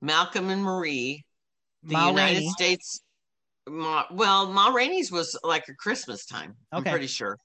[0.00, 1.24] Malcolm and Marie,
[1.82, 2.50] the Ma United Rainey.
[2.50, 3.00] States.
[3.68, 6.56] Ma, well, Ma Rainey's was like a Christmas time.
[6.72, 7.36] I'm pretty sure.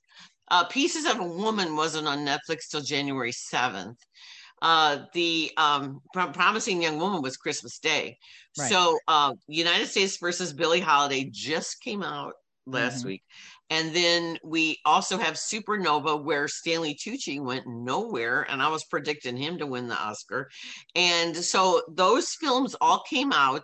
[0.50, 3.98] Uh, Pieces of a Woman wasn't on Netflix till January 7th.
[4.62, 8.18] Uh, the um, Promising Young Woman was Christmas Day.
[8.58, 8.70] Right.
[8.70, 12.34] So uh, United States versus Billie Holiday just came out
[12.66, 13.10] last mm-hmm.
[13.10, 13.24] week.
[13.70, 19.36] And then we also have Supernova, where Stanley Tucci went nowhere, and I was predicting
[19.36, 20.50] him to win the Oscar.
[20.94, 23.64] And so those films all came out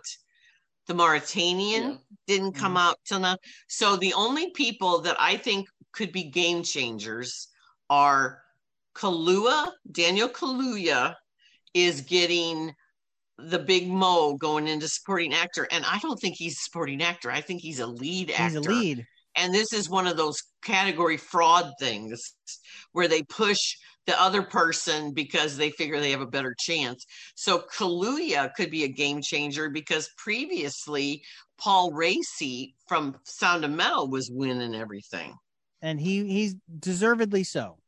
[0.88, 1.96] the Mauritanian yeah.
[2.26, 2.88] didn't come mm-hmm.
[2.88, 3.36] out till now.
[3.68, 7.48] So the only people that I think could be game changers
[7.88, 8.41] are
[8.94, 9.72] Kaluuya.
[9.90, 11.14] Daniel Kaluuya
[11.74, 12.72] is getting
[13.38, 17.30] the big mo going into supporting actor, and I don't think he's a supporting actor.
[17.30, 18.44] I think he's a lead actor.
[18.44, 19.06] He's a lead.
[19.36, 22.34] And this is one of those category fraud things
[22.92, 23.58] where they push
[24.06, 27.06] the other person because they figure they have a better chance.
[27.34, 31.22] So Kaluuya could be a game changer because previously
[31.58, 35.34] Paul Raci from Sound of Metal was winning everything.
[35.80, 37.78] And he he's deservedly so.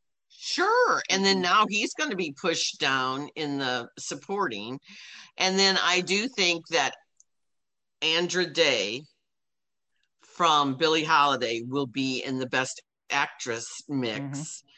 [0.47, 1.03] Sure.
[1.09, 4.79] And then now he's going to be pushed down in the supporting.
[5.39, 6.95] And then I do think that
[8.03, 9.05] Andra Day
[10.21, 14.21] from Billie Holiday will be in the best actress mix.
[14.21, 14.69] Mm-hmm.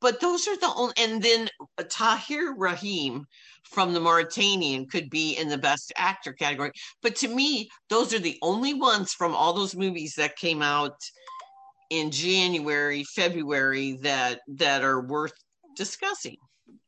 [0.00, 1.48] But those are the only, and then
[1.88, 3.24] Tahar Rahim
[3.62, 6.72] from the Mauritanian could be in the best actor category.
[7.00, 10.96] But to me, those are the only ones from all those movies that came out
[11.92, 15.34] in January, February that that are worth
[15.76, 16.38] discussing.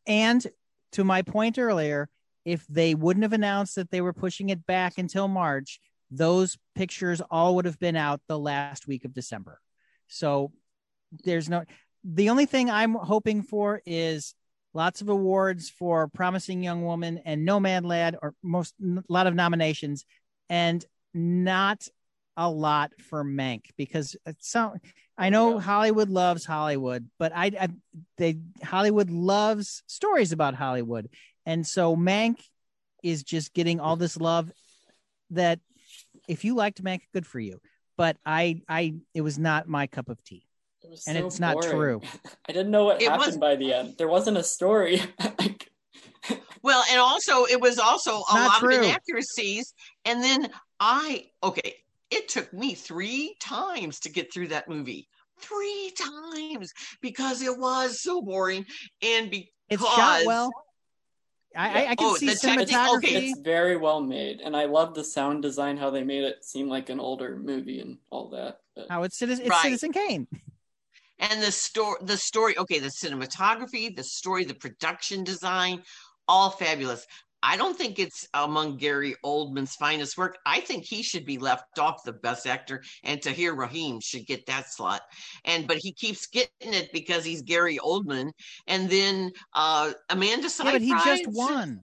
[0.06, 0.44] And
[0.92, 2.08] to my point earlier,
[2.46, 5.78] if they wouldn't have announced that they were pushing it back until March,
[6.10, 9.60] those pictures all would have been out the last week of December.
[10.08, 10.52] So
[11.22, 11.64] there's no
[12.02, 14.34] the only thing I'm hoping for is
[14.72, 20.06] lots of awards for Promising Young Woman and Nomadland, or most a lot of nominations,
[20.48, 20.82] and
[21.12, 21.88] not
[22.36, 24.74] a lot for Mank because so
[25.16, 27.68] I know Hollywood loves Hollywood, but I, I
[28.18, 31.08] they Hollywood loves stories about Hollywood,
[31.46, 32.40] and so Mank
[33.02, 34.50] is just getting all this love
[35.30, 35.60] that
[36.28, 37.60] if you liked Mank, good for you.
[37.96, 40.46] But I I it was not my cup of tea
[41.06, 41.54] and so it's boring.
[41.54, 42.00] not true.
[42.48, 43.36] I didn't know what it happened was...
[43.38, 43.94] by the end.
[43.98, 45.00] There wasn't a story.
[46.62, 48.76] well, and also it was also a lot true.
[48.76, 49.74] of inaccuracies.
[50.04, 51.74] And then I okay,
[52.10, 55.08] it took me three times to get through that movie.
[55.40, 58.66] Three times because it was so boring
[59.02, 60.50] and because it's shot well.
[61.56, 62.96] I, I, can oh, see cinematography.
[62.96, 63.26] okay.
[63.28, 65.76] It's very well made, and I love the sound design.
[65.76, 68.58] How they made it seem like an older movie and all that.
[68.74, 68.88] But...
[68.90, 69.62] How it's, it's right.
[69.62, 70.26] Citizen Kane
[71.18, 75.82] and the story the story okay the cinematography the story the production design
[76.26, 77.06] all fabulous
[77.44, 81.78] i don't think it's among gary oldman's finest work i think he should be left
[81.78, 85.02] off the best actor and tahar rahim should get that slot
[85.44, 88.30] and but he keeps getting it because he's gary oldman
[88.66, 91.80] and then uh amanda Seyfried, yeah, but he just won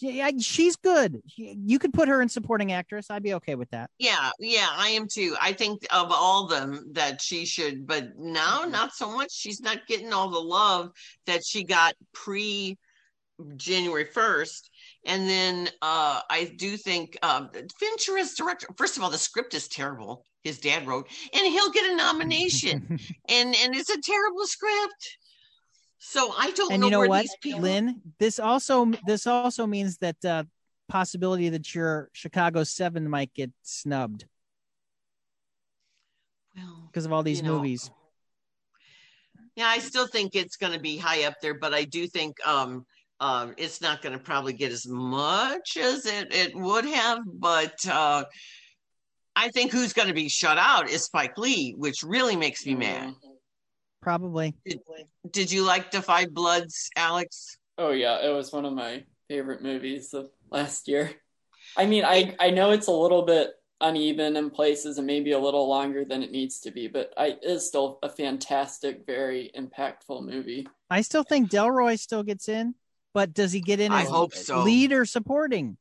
[0.00, 1.20] yeah, she's good.
[1.36, 3.10] You could put her in supporting actress.
[3.10, 3.90] I'd be okay with that.
[3.98, 5.34] Yeah, yeah, I am too.
[5.40, 8.70] I think of all them that she should, but now mm-hmm.
[8.70, 9.32] not so much.
[9.32, 10.90] She's not getting all the love
[11.26, 12.78] that she got pre
[13.56, 14.70] January first.
[15.04, 17.18] And then uh, I do think
[17.78, 18.66] Fincher is director.
[18.76, 20.24] First of all, the script is terrible.
[20.44, 22.98] His dad wrote, and he'll get a nomination.
[23.28, 25.18] and and it's a terrible script.
[25.98, 26.86] So I don't and know.
[26.86, 27.60] you know what, people...
[27.60, 28.00] Lynn?
[28.18, 30.44] This also this also means that uh,
[30.88, 34.26] possibility that your Chicago Seven might get snubbed?
[36.56, 37.90] Well, because of all these know, movies.
[39.54, 42.36] Yeah, I still think it's going to be high up there, but I do think
[42.46, 42.86] um,
[43.20, 47.20] um, it's not going to probably get as much as it, it would have.
[47.26, 48.24] But uh,
[49.34, 52.74] I think who's going to be shut out is Spike Lee, which really makes me
[52.74, 53.14] mad.
[54.00, 54.54] Probably.
[54.64, 54.80] Did,
[55.30, 57.58] did you like Da 5 Bloods, Alex?
[57.76, 61.12] Oh yeah, it was one of my favorite movies of last year.
[61.76, 63.50] I mean, I I know it's a little bit
[63.80, 67.26] uneven in places and maybe a little longer than it needs to be, but I
[67.26, 70.66] it is still a fantastic, very impactful movie.
[70.90, 72.74] I still think Delroy still gets in,
[73.18, 74.62] but does he get in as I hope so.
[74.62, 75.76] lead or supporting?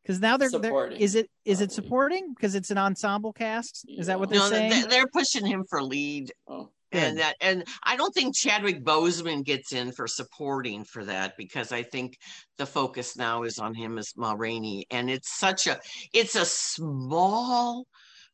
[0.00, 3.84] Because now they're, they're, is it is it supporting because it's an ensemble cast?
[3.88, 4.86] Is that what they're no, saying?
[4.88, 6.30] They're pushing him for lead.
[6.46, 6.70] Oh.
[6.92, 11.72] And that, and I don't think Chadwick Boseman gets in for supporting for that because
[11.72, 12.18] I think
[12.56, 15.80] the focus now is on him as Ma Rainey, and it's such a,
[16.14, 17.84] it's a small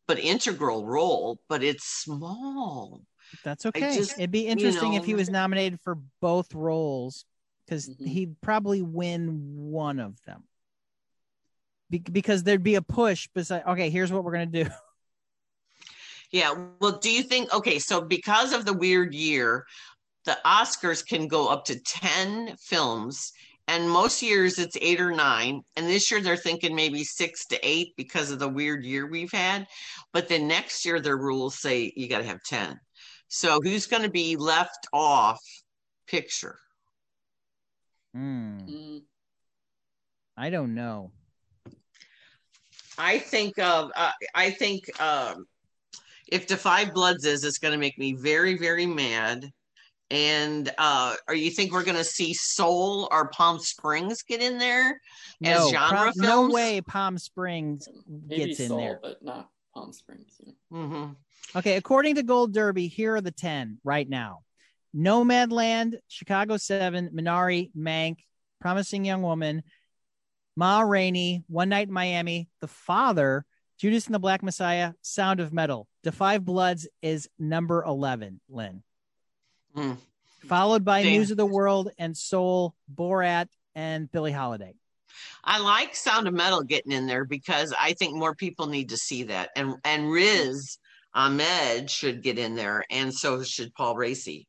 [0.06, 3.00] but integral role, but it's small.
[3.44, 3.96] That's okay.
[3.96, 7.24] Just, It'd be interesting you know, if he was nominated for both roles
[7.64, 8.04] because mm-hmm.
[8.04, 10.44] he'd probably win one of them.
[11.90, 14.70] Be- because there'd be a push beside, okay, here's what we're going to do.
[16.32, 16.54] Yeah.
[16.80, 19.66] Well, do you think, okay, so because of the weird year,
[20.24, 23.32] the Oscars can go up to 10 films.
[23.68, 25.62] And most years it's eight or nine.
[25.76, 29.30] And this year they're thinking maybe six to eight because of the weird year we've
[29.30, 29.66] had.
[30.12, 32.80] But then next year their rules say you got to have 10.
[33.28, 35.40] So who's going to be left off
[36.06, 36.58] picture?
[38.14, 38.58] Hmm.
[40.36, 41.12] I don't know.
[42.98, 45.46] I think of uh, I think um,
[46.28, 49.50] if Da 5 Bloods is, it's going to make me very, very mad.
[50.10, 54.58] And uh, or you think we're going to see Soul or Palm Springs get in
[54.58, 55.00] there
[55.42, 56.16] as no, genre films?
[56.16, 60.38] No way, Palm Springs Maybe gets in Soul, there, but not Palm Springs.
[60.38, 60.52] Yeah.
[60.70, 61.12] Mm-hmm.
[61.56, 64.40] Okay, according to Gold Derby, here are the ten right now:
[64.94, 68.18] Nomadland, Chicago Seven, Minari, Mank,
[68.60, 69.62] Promising Young Woman,
[70.56, 73.44] Ma Rainey, One Night in Miami, The Father,
[73.78, 75.88] Judas and the Black Messiah, Sound of Metal.
[76.04, 78.82] Da 5 Bloods is number 11, Lynn.
[79.76, 79.96] Mm.
[80.46, 81.12] Followed by Damn.
[81.12, 84.74] News of the World and Soul, Borat, and Billie Holiday.
[85.44, 88.96] I like Sound of Metal getting in there because I think more people need to
[88.96, 89.50] see that.
[89.56, 90.78] And and Riz
[91.14, 94.46] Ahmed should get in there, and so should Paul Raci.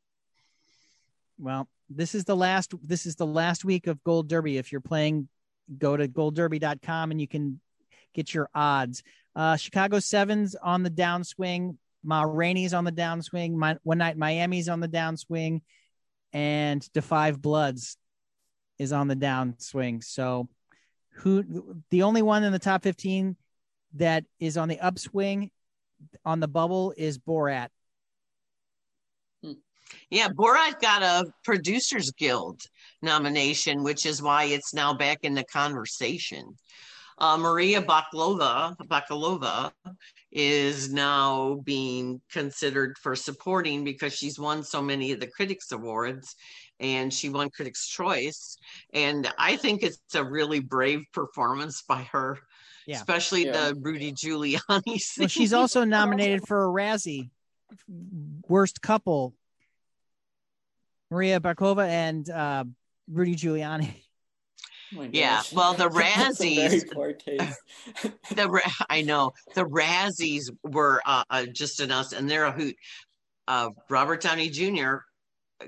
[1.39, 4.57] Well, this is the last this is the last week of Gold Derby.
[4.57, 5.27] If you're playing,
[5.77, 7.59] go to goldderby.com and you can
[8.13, 9.03] get your odds.
[9.36, 11.77] Uh, Chicago Sevens on the downswing.
[12.03, 13.53] Ma Rainey's on the downswing.
[13.53, 15.61] My, one night Miami's on the downswing,
[16.34, 17.97] and 5 Bloods
[18.77, 20.03] is on the downswing.
[20.03, 20.49] So,
[21.17, 23.38] who the only one in the top fifteen
[23.95, 25.51] that is on the upswing
[26.25, 27.69] on the bubble is Borat.
[30.09, 32.61] Yeah, Borat got a Producers Guild
[33.01, 36.57] nomination, which is why it's now back in the conversation.
[37.17, 39.71] Uh, Maria Bakalova, Bakalova
[40.31, 46.35] is now being considered for supporting because she's won so many of the critics awards
[46.79, 48.57] and she won critics choice
[48.93, 52.39] and i think it's a really brave performance by her
[52.87, 52.95] yeah.
[52.95, 53.69] especially yeah.
[53.69, 55.21] the rudy giuliani scene.
[55.21, 57.29] well she's also nominated for a razzie
[58.47, 59.35] worst couple
[61.12, 62.64] maria bakova and uh,
[63.08, 63.93] rudy giuliani
[64.97, 66.84] Oh yeah, well, the Razzies,
[68.36, 72.76] the I know the Razzies were uh, uh, just an us, and they're a hoot.
[73.47, 74.97] Uh, Robert Downey Jr.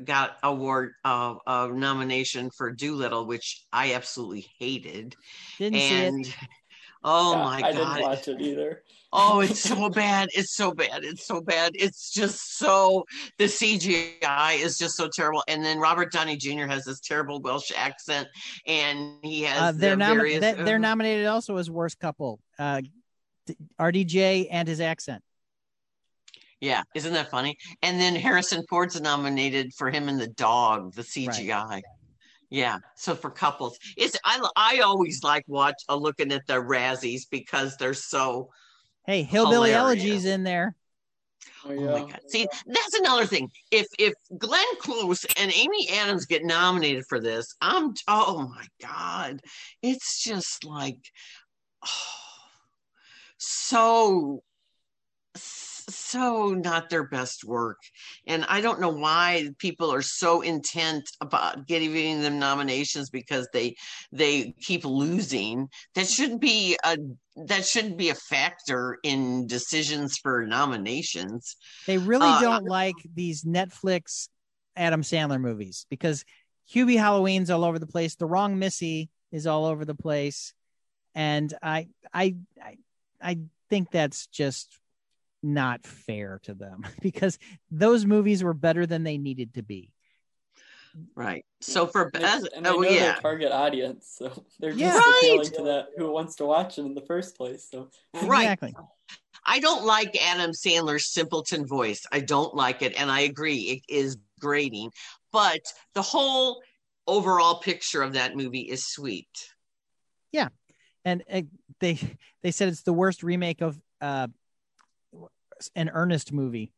[0.03, 5.15] got award uh, a nomination for Dolittle, which I absolutely hated.
[5.57, 6.37] Didn't and, see it.
[7.07, 7.65] Oh yeah, my god!
[7.65, 8.81] I didn't watch it either.
[9.15, 10.29] Oh, it's so bad.
[10.33, 11.03] It's so bad.
[11.03, 11.71] It's so bad.
[11.75, 13.05] It's just so
[13.37, 15.43] the CGI is just so terrible.
[15.47, 16.65] And then Robert Downey Jr.
[16.65, 18.27] has this terrible Welsh accent,
[18.67, 22.39] and he has uh, they're, nom- various, they, are nominated also as worst couple.
[22.59, 22.81] Uh,
[23.79, 25.23] RDJ and his accent.
[26.61, 27.57] Yeah, isn't that funny?
[27.81, 31.65] And then Harrison Ford's nominated for him and the dog, the CGI.
[31.65, 31.83] Right.
[32.49, 32.79] Yeah.
[32.95, 37.75] So for couples, it's I I always like watch uh, looking at the Razzies because
[37.77, 38.49] they're so
[39.05, 40.03] Hey, Hillbilly Hilarious.
[40.03, 40.75] Elegies in there.
[41.63, 41.79] Oh, yeah.
[41.79, 42.21] oh, my god!
[42.27, 43.49] See, that's another thing.
[43.71, 49.41] If if Glenn Close and Amy Adams get nominated for this, I'm oh my god,
[49.81, 50.99] it's just like
[51.85, 51.89] oh,
[53.37, 54.43] so
[55.89, 57.77] so not their best work.
[58.25, 63.75] And I don't know why people are so intent about giving them nominations because they
[64.11, 65.69] they keep losing.
[65.95, 66.97] That shouldn't be a
[67.47, 71.55] that shouldn't be a factor in decisions for nominations.
[71.87, 74.29] They really uh, don't like these Netflix
[74.75, 76.25] Adam Sandler movies because
[76.73, 78.15] Hubie Halloween's all over the place.
[78.15, 80.53] The Wrong Missy is all over the place,
[81.13, 82.77] and I I I,
[83.21, 84.79] I think that's just
[85.43, 87.37] not fair to them because
[87.71, 89.91] those movies were better than they needed to be.
[91.13, 91.45] Right.
[91.59, 92.99] So for best, and oh, yeah.
[92.99, 95.01] their target audience, so they're just yeah.
[95.17, 95.53] appealing right.
[95.55, 97.67] to that who wants to watch it in the first place.
[97.69, 97.89] So
[98.23, 98.43] right.
[98.43, 98.75] Exactly.
[99.45, 102.05] I don't like Adam Sandler's simpleton voice.
[102.11, 104.91] I don't like it, and I agree it is grating.
[105.31, 105.61] But
[105.93, 106.61] the whole
[107.07, 109.27] overall picture of that movie is sweet.
[110.31, 110.49] Yeah,
[111.03, 111.43] and uh,
[111.79, 111.99] they
[112.43, 114.27] they said it's the worst remake of uh,
[115.75, 116.71] an Ernest movie.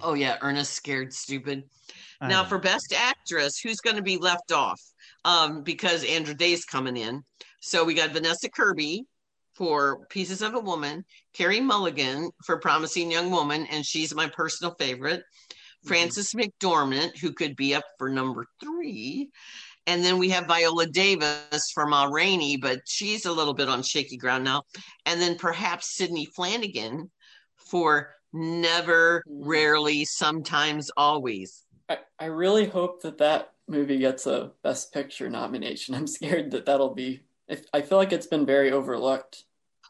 [0.00, 1.64] Oh yeah, Ernest Scared Stupid.
[2.20, 2.48] I now know.
[2.48, 4.80] for Best Actress, who's going to be left off?
[5.24, 7.22] Um, because Andra Day's coming in.
[7.60, 9.04] So we got Vanessa Kirby
[9.54, 14.74] for Pieces of a Woman, Carey Mulligan for Promising Young Woman, and she's my personal
[14.78, 15.20] favorite.
[15.20, 15.88] Mm-hmm.
[15.88, 19.30] Frances McDormand, who could be up for number three.
[19.86, 23.82] And then we have Viola Davis for Ma Rainey, but she's a little bit on
[23.82, 24.64] shaky ground now.
[25.06, 27.08] And then perhaps Sidney Flanigan
[27.68, 29.48] for never, mm-hmm.
[29.48, 31.64] rarely, sometimes, always.
[31.88, 35.94] I, I really hope that that movie gets a Best Picture nomination.
[35.94, 37.22] I'm scared that that'll be.
[37.46, 39.44] If, I feel like it's been very overlooked.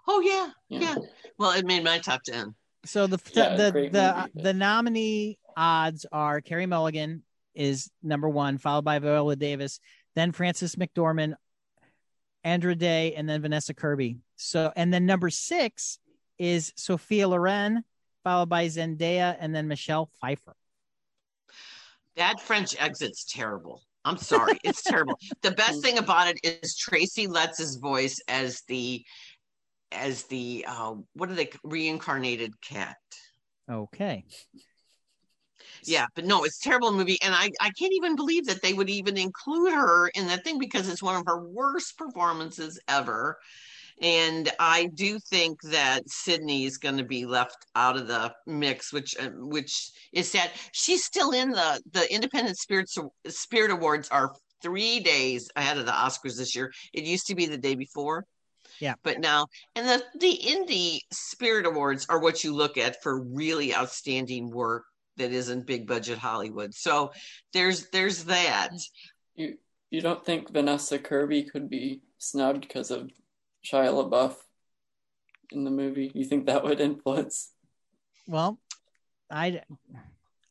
[0.07, 0.81] Oh yeah, yeah.
[0.81, 0.95] yeah.
[1.39, 2.55] Well, it made my top ten.
[2.85, 7.23] So the yeah, the the, the, the nominee odds are Carey Mulligan
[7.55, 9.81] is number one, followed by Viola Davis,
[10.15, 11.35] then Frances McDormand,
[12.45, 14.19] Andra Day, and then Vanessa Kirby.
[14.37, 15.99] So and then number six
[16.39, 17.85] is Sophia Loren,
[18.25, 20.55] followed by Zendaya, and then Michelle Pfeiffer.
[22.17, 23.83] That French exit's terrible.
[24.05, 25.19] I'm sorry, it's terrible.
[25.43, 29.05] The best thing about it is Tracy Letts' voice as the
[29.93, 32.97] as the uh, what are they reincarnated cat.
[33.71, 34.25] Okay.
[35.85, 38.91] Yeah, but no, it's terrible movie, and I I can't even believe that they would
[38.91, 43.39] even include her in that thing because it's one of her worst performances ever.
[44.01, 48.93] And I do think that Sydney is going to be left out of the mix,
[48.93, 50.51] which uh, which is sad.
[50.73, 52.97] She's still in the the Independent Spirits
[53.29, 54.33] Spirit Awards are
[54.63, 56.73] three days ahead of the Oscars this year.
[56.93, 58.25] It used to be the day before.
[58.81, 58.95] Yeah.
[59.03, 63.75] But now, and the the Indie Spirit Awards are what you look at for really
[63.75, 64.85] outstanding work
[65.17, 66.75] that isn't big budget Hollywood.
[66.75, 67.13] So
[67.53, 68.71] there's there's that.
[69.35, 69.57] You
[69.91, 73.11] you don't think Vanessa Kirby could be snubbed because of
[73.71, 74.35] Shia LaBeouf
[75.53, 76.11] in the movie?
[76.15, 77.53] You think that would influence?
[78.27, 78.59] Well,
[79.31, 79.63] I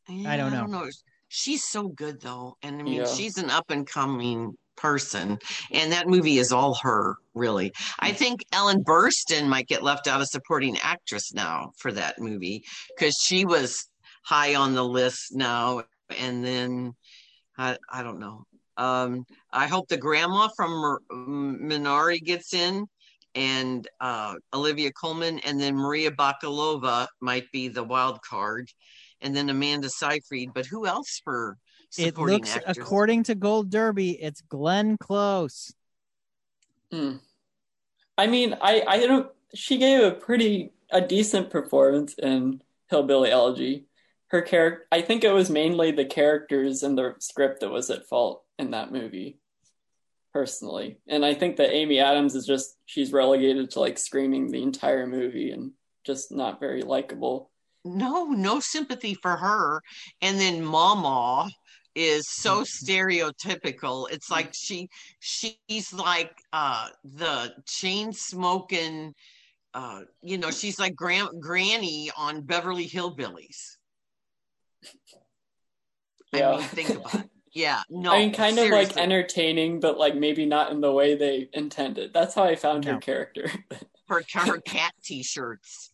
[0.10, 0.58] yeah, I don't know.
[0.58, 0.90] I don't know.
[1.30, 3.06] She's so good though, and I mean, yeah.
[3.06, 5.40] she's an up and coming person,
[5.72, 7.74] and that movie is all her, really.
[8.00, 12.64] I think Ellen Burstyn might get left out of supporting actress now for that movie
[12.96, 13.90] because she was
[14.24, 15.84] high on the list now,
[16.18, 16.94] and then
[17.58, 18.46] I I don't know.
[18.78, 22.86] Um, I hope the grandma from Minari gets in
[23.38, 28.72] and uh, Olivia Colman, and then Maria Bakalova might be the wild card,
[29.22, 30.50] and then Amanda Seyfried.
[30.56, 31.58] But who else for
[31.98, 32.78] it looks, actors?
[32.78, 35.72] according to Gold Derby, it's Glenn Close.
[36.92, 37.18] Hmm.
[38.18, 39.30] I mean, I I don't.
[39.54, 43.86] She gave a pretty a decent performance in Hillbilly Elegy.
[44.30, 48.08] Her character, I think it was mainly the characters and the script that was at
[48.08, 49.40] fault in that movie
[50.34, 51.00] personally.
[51.08, 55.08] And I think that Amy Adams is just she's relegated to like screaming the entire
[55.08, 55.72] movie and
[56.06, 57.52] just not very likable.
[57.84, 59.82] No, no sympathy for her.
[60.22, 61.50] And then Mama
[61.96, 62.92] is so mm-hmm.
[62.92, 64.10] stereotypical.
[64.12, 69.14] It's like she she's like uh the chain smoking
[69.74, 73.78] uh you know, she's like grand granny on Beverly Hillbillies.
[76.34, 76.52] Yeah.
[76.52, 77.30] I mean, think about it.
[77.54, 78.12] Yeah, no.
[78.12, 78.84] I mean, kind seriously.
[78.84, 82.14] of like entertaining, but like maybe not in the way they intended.
[82.14, 82.94] That's how I found no.
[82.94, 83.50] her character.
[84.08, 85.92] her, her cat t-shirts.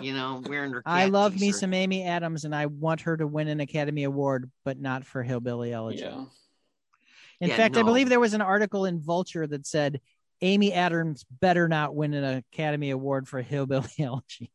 [0.00, 0.82] You know, wearing her.
[0.86, 1.46] I love t-shirt.
[1.46, 5.04] me some Amy Adams, and I want her to win an Academy Award, but not
[5.04, 6.02] for Hillbilly Elegy.
[6.02, 6.24] Yeah.
[7.40, 7.80] In yeah, fact, no.
[7.80, 10.00] I believe there was an article in Vulture that said
[10.40, 14.50] Amy Adams better not win an Academy Award for Hillbilly Elegy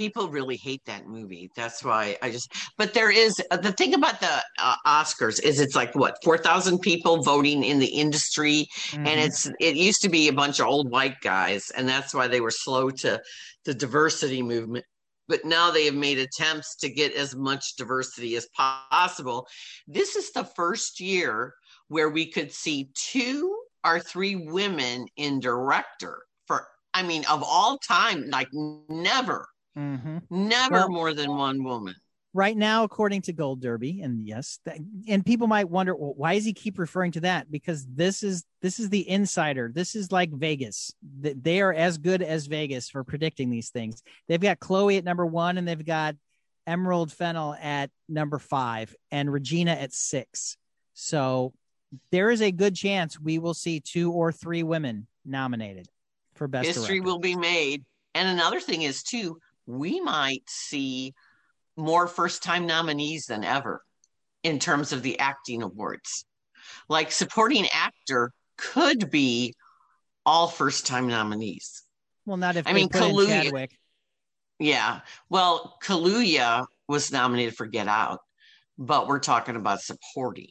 [0.00, 1.50] people really hate that movie.
[1.54, 2.50] That's why I just.
[2.78, 6.78] But there is the thing about the uh, Oscars is it's like what four thousand
[6.78, 9.06] people voting in the industry, mm-hmm.
[9.06, 12.26] and it's it used to be a bunch of old white guys, and that's why
[12.26, 13.20] they were slow to
[13.66, 14.86] the diversity movement
[15.28, 19.46] but now they have made attempts to get as much diversity as possible.
[19.86, 21.54] This is the first year
[21.86, 27.78] where we could see two or three women in director for, I mean, of all
[27.78, 28.48] time, like
[28.88, 29.46] never,
[29.76, 30.18] mm-hmm.
[30.30, 31.94] never well, more than one woman.
[32.34, 36.34] right now according to gold derby and yes that, and people might wonder well, why
[36.34, 37.50] does he keep referring to that?
[37.50, 39.70] Because this is this is the insider.
[39.74, 40.92] This is like vegas.
[41.02, 44.02] They are as good as vegas for predicting these things.
[44.28, 46.16] They've got chloe at number one and they've got
[46.66, 50.56] emerald fennell at number five and regina at six.
[50.94, 51.52] So
[52.12, 55.88] there is a good chance we will see two or three women nominated
[56.34, 57.02] for best history director.
[57.02, 57.84] will be made.
[58.14, 59.38] And another thing is too
[59.70, 61.14] we might see
[61.76, 63.82] more first time nominees than ever
[64.42, 66.24] in terms of the acting awards.
[66.88, 69.54] Like supporting actor could be
[70.26, 71.82] all first time nominees.
[72.26, 73.68] Well, not if I mean Kaluuya.
[74.58, 75.00] Yeah.
[75.30, 78.20] Well, Kaluuya was nominated for Get Out,
[78.78, 80.50] but we're talking about supporting.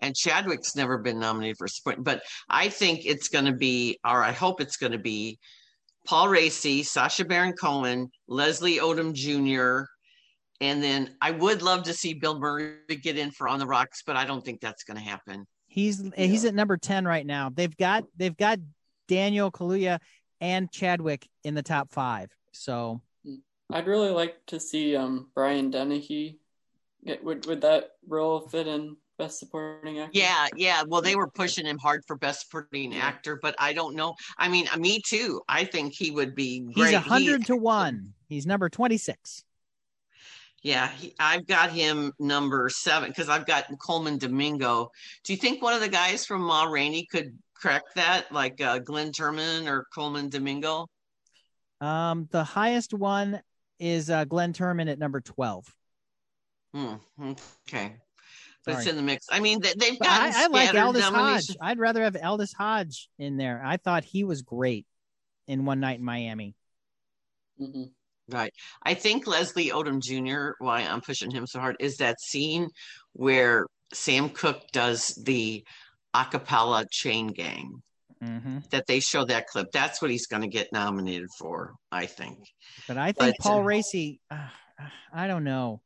[0.00, 4.22] And Chadwick's never been nominated for supporting, but I think it's going to be, or
[4.22, 5.40] I hope it's going to be
[6.08, 9.86] Paul Raci, Sasha Baron Cohen, Leslie Odom Jr.,
[10.60, 14.02] and then I would love to see Bill Murray get in for On the Rocks,
[14.06, 15.46] but I don't think that's going to happen.
[15.68, 16.24] He's yeah.
[16.24, 17.50] he's at number 10 right now.
[17.54, 18.58] They've got they've got
[19.06, 20.00] Daniel Kaluuya
[20.40, 22.30] and Chadwick in the top 5.
[22.52, 23.02] So
[23.70, 26.40] I'd really like to see um Brian Dennehy
[27.04, 30.10] get would would that role fit in best supporting actor?
[30.14, 30.82] Yeah, yeah.
[30.86, 33.00] Well, they were pushing him hard for best supporting yeah.
[33.00, 34.14] actor, but I don't know.
[34.38, 35.42] I mean, me too.
[35.48, 36.86] I think he would be great.
[36.86, 38.14] He's a hundred to one.
[38.28, 39.44] He's number twenty six.
[40.62, 44.90] Yeah, he, I've got him number seven because I've got Colman Domingo.
[45.24, 48.78] Do you think one of the guys from Ma Rainey could correct that, like uh,
[48.78, 50.88] Glenn Turman or Colman Domingo?
[51.80, 53.40] Um, the highest one
[53.78, 55.72] is uh, Glenn Turman at number twelve.
[56.74, 56.94] Hmm.
[57.68, 57.96] Okay.
[58.64, 58.82] But Sorry.
[58.82, 59.26] it's in the mix.
[59.30, 60.34] I mean, they, have got.
[60.34, 61.56] I, I like Aldis Hodge.
[61.60, 63.62] I'd rather have Aldis Hodge in there.
[63.64, 64.86] I thought he was great
[65.46, 66.54] in One Night in Miami.
[67.60, 67.84] Mm-hmm.
[68.30, 68.52] Right.
[68.82, 72.68] I think Leslie Odom Jr., why I'm pushing him so hard, is that scene
[73.14, 75.64] where Sam Cooke does the
[76.14, 77.82] acapella chain gang.
[78.22, 78.58] Mm-hmm.
[78.70, 79.68] That they show that clip.
[79.72, 82.38] That's what he's going to get nominated for, I think.
[82.88, 84.48] But I think but, Paul uh, Raci, uh,
[85.12, 85.82] I don't know.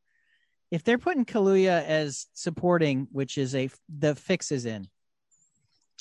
[0.73, 4.87] If they're putting Kaluuya as supporting, which is a the fix is in.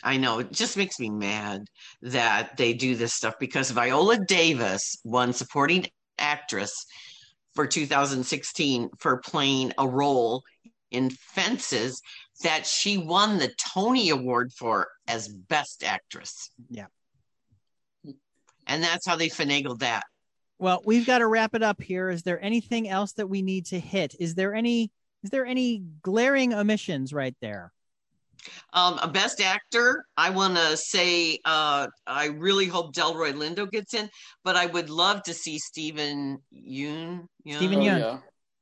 [0.02, 1.66] I know it just makes me mad
[2.00, 6.86] that they do this stuff because Viola Davis won supporting actress
[7.54, 10.42] for 2016 for playing a role
[10.90, 12.00] in Fences
[12.42, 16.48] that she won the Tony Award for as Best Actress.
[16.70, 16.86] Yeah.
[18.66, 20.04] And that's how they finagled that.
[20.62, 22.08] Well, we've got to wrap it up here.
[22.08, 24.14] Is there anything else that we need to hit?
[24.20, 24.92] Is there any
[25.24, 27.72] is there any glaring omissions right there?
[28.72, 33.94] Um, a best actor, I want to say uh, I really hope Delroy Lindo gets
[33.94, 34.08] in,
[34.44, 37.26] but I would love to see Steven Yeun.
[37.44, 38.18] Steven oh, Yeah.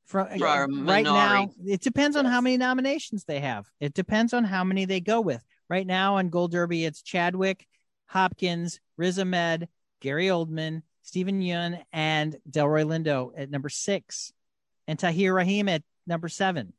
[0.06, 3.66] From, From right now, it depends on how many nominations they have.
[3.78, 5.44] It depends on how many they go with.
[5.68, 7.66] Right now on Gold Derby, it's Chadwick,
[8.06, 9.68] Hopkins, Riz Ahmed,
[10.00, 14.32] Gary Oldman, Steven Yeun, and Delroy Lindo at number six,
[14.86, 16.72] and Tahar Rahim at number seven.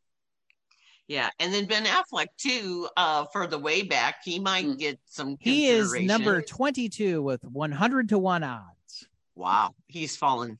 [1.09, 2.87] Yeah, and then Ben Affleck too.
[2.95, 4.79] Uh, for the way back, he might mm.
[4.79, 5.35] get some.
[5.37, 9.05] He is number twenty-two with one hundred to one odds.
[9.35, 10.59] Wow, he's fallen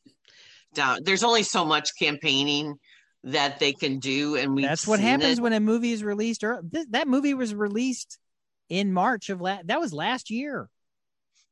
[0.74, 1.05] down.
[1.05, 2.76] There's only so much campaigning
[3.24, 4.63] that they can do, and we.
[4.63, 5.41] That's what happens it.
[5.41, 6.43] when a movie is released.
[6.43, 8.19] Or that movie was released
[8.67, 9.67] in March of last.
[9.67, 10.67] That was last year.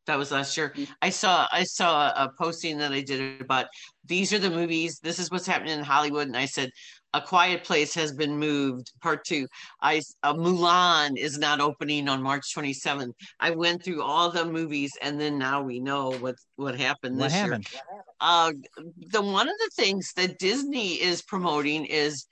[0.09, 0.73] That was last year.
[0.75, 0.87] Mm.
[1.03, 3.67] I saw I saw a posting that I did about
[4.05, 4.99] these are the movies.
[5.03, 6.71] This is what's happening in Hollywood, and I said
[7.13, 8.91] a Quiet Place has been moved.
[9.01, 9.47] Part two.
[9.81, 13.13] I uh, Mulan is not opening on March 27th.
[13.39, 17.25] I went through all the movies, and then now we know what what happened what
[17.25, 17.67] this happened?
[17.71, 17.81] year.
[18.19, 18.51] Uh,
[19.11, 22.25] the one of the things that Disney is promoting is,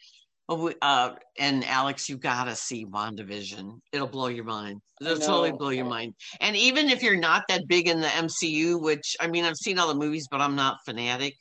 [0.49, 3.79] uh, uh and Alex, you gotta see WandaVision.
[3.91, 4.81] It'll blow your mind.
[5.01, 6.13] It'll totally blow your mind.
[6.39, 9.79] And even if you're not that big in the MCU, which I mean, I've seen
[9.79, 11.35] all the movies, but I'm not fanatic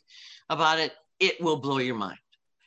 [0.51, 0.93] about it.
[1.19, 2.19] It will blow your mind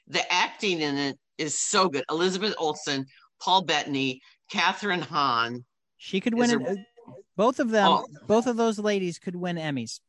[0.09, 2.03] the acting in it is so good.
[2.09, 3.05] Elizabeth Olsen,
[3.41, 4.21] Paul Bettany,
[4.51, 5.63] Kathryn Hahn.
[5.97, 6.51] She could win.
[6.65, 6.85] An,
[7.37, 8.05] both of them, oh.
[8.27, 9.99] both of those ladies could win Emmys.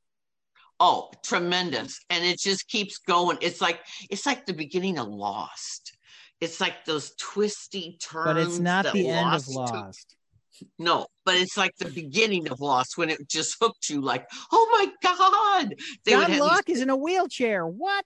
[0.80, 2.00] Oh, tremendous!
[2.08, 3.38] And it just keeps going.
[3.40, 5.92] It's like it's like the beginning of Lost.
[6.41, 8.24] It's like those twisty turns.
[8.24, 10.16] But it's not the end of Lost.
[10.78, 14.01] No, but it's like the beginning of Lost when it just hooked you.
[14.01, 15.74] Like, oh my god,
[16.05, 16.76] they John Locke these...
[16.76, 17.66] is in a wheelchair.
[17.66, 18.05] What?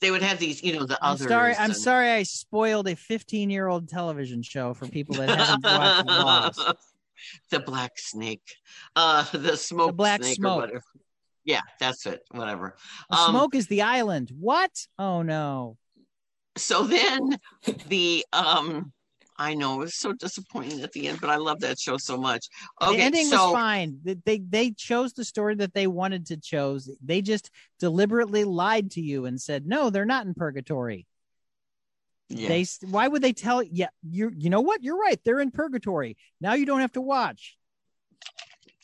[0.00, 1.28] They would have these, you know, the I'm others.
[1.28, 5.62] Sorry, I'm sorry, I spoiled a 15 year old television show for people that haven't
[5.64, 6.76] watched Lost.
[7.50, 8.56] The Black Snake,
[8.96, 10.58] uh, the Smoke the Black Snake Smoke.
[10.58, 10.84] or whatever.
[11.44, 12.22] Yeah, that's it.
[12.30, 12.76] Whatever.
[13.10, 14.30] Um, smoke is the island.
[14.38, 14.70] What?
[14.98, 15.76] Oh no.
[16.56, 17.38] So then
[17.88, 18.92] the um
[19.38, 22.16] I know it was so disappointing at the end, but I love that show so
[22.16, 22.46] much.
[22.80, 23.98] Okay, the ending so, was fine.
[24.04, 26.90] They they chose the story that they wanted to chose.
[27.02, 27.50] They just
[27.80, 31.06] deliberately lied to you and said no, they're not in purgatory.
[32.28, 32.48] Yeah.
[32.48, 33.62] They why would they tell?
[33.62, 34.82] Yeah, you you know what?
[34.82, 35.20] You're right.
[35.24, 36.54] They're in purgatory now.
[36.54, 37.56] You don't have to watch.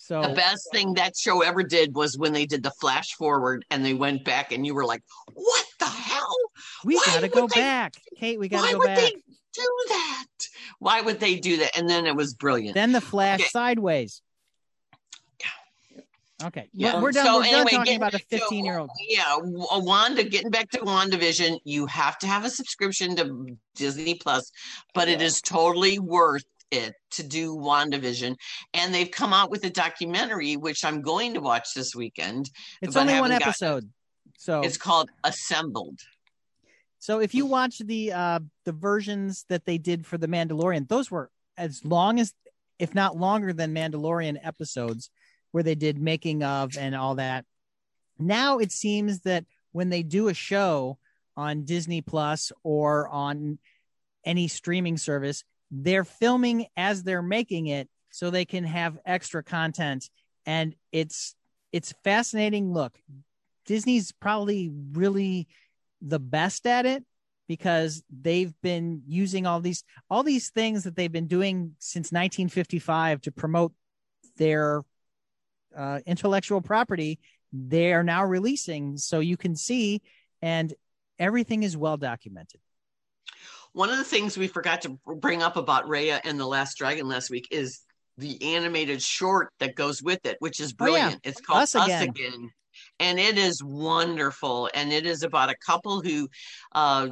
[0.09, 3.67] So the best thing that show ever did was when they did the flash forward
[3.71, 5.03] and they went back and you were like,
[5.35, 6.35] "What the hell?
[6.83, 8.41] We why gotta go they, back, Kate.
[8.41, 10.27] We gotta go back." They do that?
[10.79, 11.77] Why would they do that?
[11.77, 12.75] And then it was brilliant.
[12.75, 13.49] Then the flash okay.
[13.51, 14.23] sideways.
[16.43, 16.71] Okay.
[16.73, 17.03] Yeah.
[17.03, 17.27] We're done.
[17.27, 18.91] So we're anyway, done talking about a 15 year old.
[19.09, 19.37] Yeah.
[19.37, 24.51] Uh, Wanda, getting back to WandaVision, you have to have a subscription to Disney Plus,
[24.95, 25.15] but yeah.
[25.15, 28.37] it is totally worth it to do WandaVision.
[28.75, 32.51] And they've come out with a documentary, which I'm going to watch this weekend.
[32.83, 33.89] It's only one episode.
[34.37, 36.01] so it's called Assembled.
[36.99, 41.11] So if you watch the uh the versions that they did for the Mandalorian, those
[41.11, 42.35] were as long as
[42.79, 45.11] if not longer than Mandalorian episodes
[45.53, 47.45] where they did making of and all that.
[48.19, 50.99] Now it seems that when they do a show
[51.37, 53.59] on Disney Plus or on
[54.25, 60.09] any streaming service, they're filming as they're making it so they can have extra content.
[60.47, 61.35] And it's
[61.73, 62.73] it's fascinating.
[62.73, 62.99] Look
[63.69, 65.47] disney's probably really
[66.01, 67.05] the best at it
[67.49, 73.21] because they've been using all these all these things that they've been doing since 1955
[73.21, 73.73] to promote
[74.39, 74.83] their
[75.77, 77.19] uh, intellectual property
[77.53, 78.99] they are now releasing.
[78.99, 80.03] So you can see
[80.43, 80.73] and
[81.19, 82.61] everything is well documented
[83.73, 87.09] one of the things we forgot to bring up about Raya and the Last Dragon
[87.09, 87.81] last week is
[88.17, 91.15] the animated short that goes with it, which is brilliant.
[91.15, 91.31] Oh, yeah.
[91.31, 92.09] It's called Us, Us Again.
[92.09, 92.51] Again.
[93.01, 94.69] And it is wonderful.
[94.75, 96.29] And it is about a couple who
[96.75, 97.09] uh,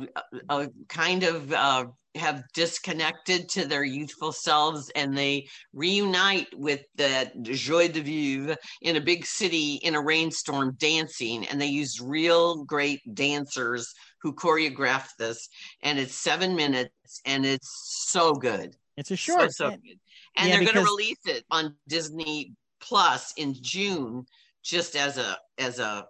[0.49, 1.87] uh, kind of uh,
[2.17, 8.97] have disconnected to their youthful selves and they reunite with the joie de vivre in
[8.97, 11.47] a big city in a rainstorm dancing.
[11.47, 13.93] And they use real great dancers
[14.27, 15.49] who choreographed this,
[15.85, 18.74] and it's seven minutes, and it's so good.
[18.97, 20.01] It's a short, so, so good.
[20.37, 20.74] and yeah, they're because...
[20.74, 24.27] going to release it on Disney Plus in June,
[24.64, 26.09] just as a as a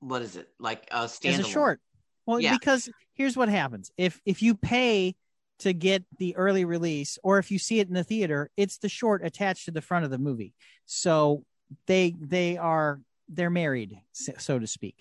[0.00, 1.38] what is it like a standalone?
[1.38, 1.80] As a short.
[2.26, 2.54] Well, yeah.
[2.54, 5.14] because here's what happens if if you pay
[5.60, 8.88] to get the early release, or if you see it in the theater, it's the
[8.88, 10.54] short attached to the front of the movie.
[10.86, 11.44] So
[11.86, 14.96] they they are they're married, so to speak.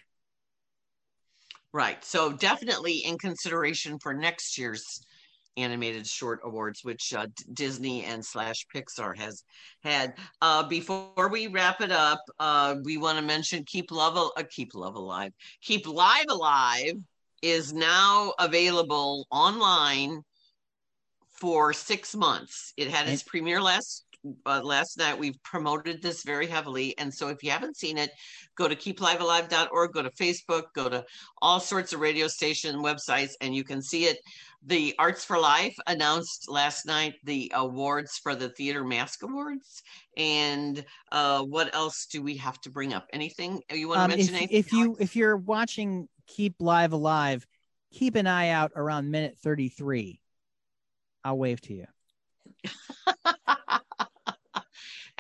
[1.76, 2.02] Right.
[2.06, 5.02] So definitely in consideration for next year's
[5.58, 9.44] animated short awards, which uh, Disney and slash Pixar has
[9.84, 10.14] had.
[10.42, 14.74] Uh, before we wrap it up, uh, we want to mention Keep Love, uh, Keep
[14.74, 16.94] Love Alive, Keep Live Alive
[17.42, 20.22] is now available online
[21.28, 22.72] for six months.
[22.78, 24.06] It had its premiere last
[24.46, 25.18] uh, last night.
[25.18, 26.98] We've promoted this very heavily.
[26.98, 28.12] And so if you haven't seen it,
[28.56, 31.06] go to keeplivealive.org, go to Facebook, go to
[31.42, 34.18] all sorts of radio station websites, and you can see it.
[34.68, 39.84] The Arts for Life announced last night the awards for the Theater Mask Awards.
[40.18, 43.06] And uh, what else do we have to bring up?
[43.14, 44.36] Anything you want to um, mention?
[44.36, 47.46] If, if you if you're watching Keep Live Alive,
[47.94, 50.20] keep an eye out around minute 33.
[51.24, 51.86] I'll wave to you.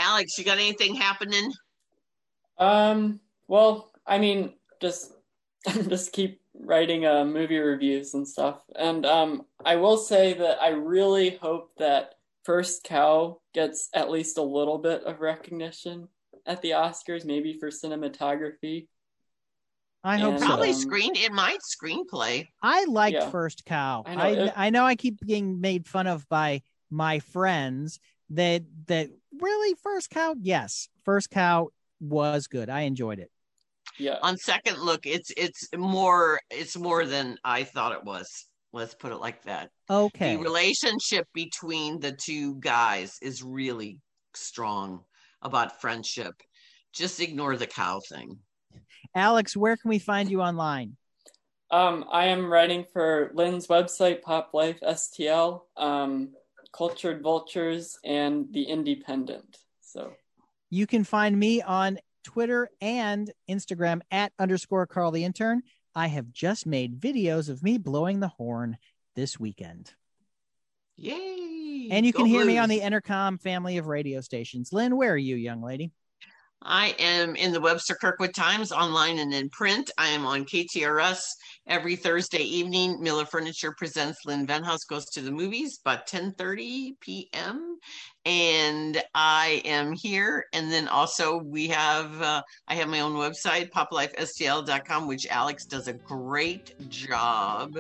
[0.06, 1.52] Alex, you got anything happening?
[2.60, 5.12] Um, well, I mean, just
[5.88, 8.62] just keep writing uh, movie reviews and stuff.
[8.76, 12.14] And um, I will say that I really hope that
[12.44, 16.08] First Cow gets at least a little bit of recognition
[16.46, 18.88] at the Oscars, maybe for cinematography.
[20.04, 20.46] I hope and, so.
[20.46, 22.48] Probably screen it might screenplay.
[22.62, 23.30] I liked yeah.
[23.32, 24.04] First Cow.
[24.06, 26.62] I know, I, it, I know I keep being made fun of by
[26.92, 28.00] my friends
[28.30, 29.10] that that
[29.40, 29.76] really?
[29.82, 30.36] First cow?
[30.40, 30.90] Yes.
[31.04, 32.70] First cow was good.
[32.70, 33.32] I enjoyed it.
[33.98, 34.18] Yeah.
[34.22, 38.28] On second look it's it's more it's more than i thought it was.
[38.74, 39.70] Let's put it like that.
[39.90, 40.36] Okay.
[40.36, 44.00] The relationship between the two guys is really
[44.34, 45.02] strong
[45.42, 46.34] about friendship.
[46.94, 48.40] Just ignore the cow thing.
[49.14, 50.98] Alex where can we find you online?
[51.72, 56.30] Um i am writing for lynn's website pop life stl um
[56.76, 59.58] Cultured Vultures, and The Independent.
[59.82, 60.14] So
[60.70, 65.62] you can find me on Twitter and Instagram at underscore Carl the Intern.
[65.96, 68.78] I have just made videos of me blowing the horn
[69.16, 69.94] this weekend.
[70.98, 71.88] Yay!
[71.92, 72.48] And you Go can hear Blues.
[72.48, 74.74] me on the Entercom family of radio stations.
[74.74, 75.92] Lynn, where are you, young lady?
[76.62, 79.92] I am in the Webster Kirkwood Times online and in print.
[79.98, 81.24] I am on KTRS
[81.68, 83.02] every Thursday evening.
[83.02, 87.78] Miller Furniture presents Lynn Venhaus Goes to the Movies about 10:30 p.m.
[88.26, 90.46] And I am here.
[90.54, 95.88] And then also we have uh, I have my own website, poplifestl.com, which Alex does
[95.88, 97.78] a great job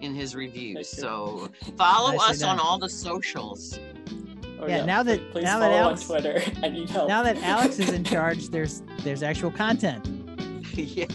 [0.00, 0.88] in his reviews.
[0.88, 3.78] So follow us on all the socials.
[4.62, 7.08] Oh, yeah, yeah, now that Please now that Alex Twitter, I need help.
[7.08, 10.06] Now that Alex is in charge, there's there's actual content.
[10.74, 11.06] yeah.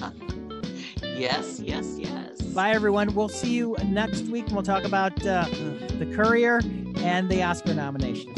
[1.15, 2.41] Yes, yes, yes.
[2.41, 3.15] Bye, everyone.
[3.15, 5.45] We'll see you next week, and we'll talk about uh,
[5.97, 6.61] the Courier
[6.97, 8.33] and the Oscar nomination.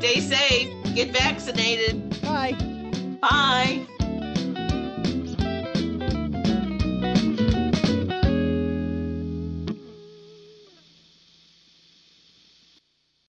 [0.00, 0.72] Stay safe.
[0.94, 2.20] Get vaccinated.
[2.22, 2.52] Bye.
[3.20, 3.86] Bye.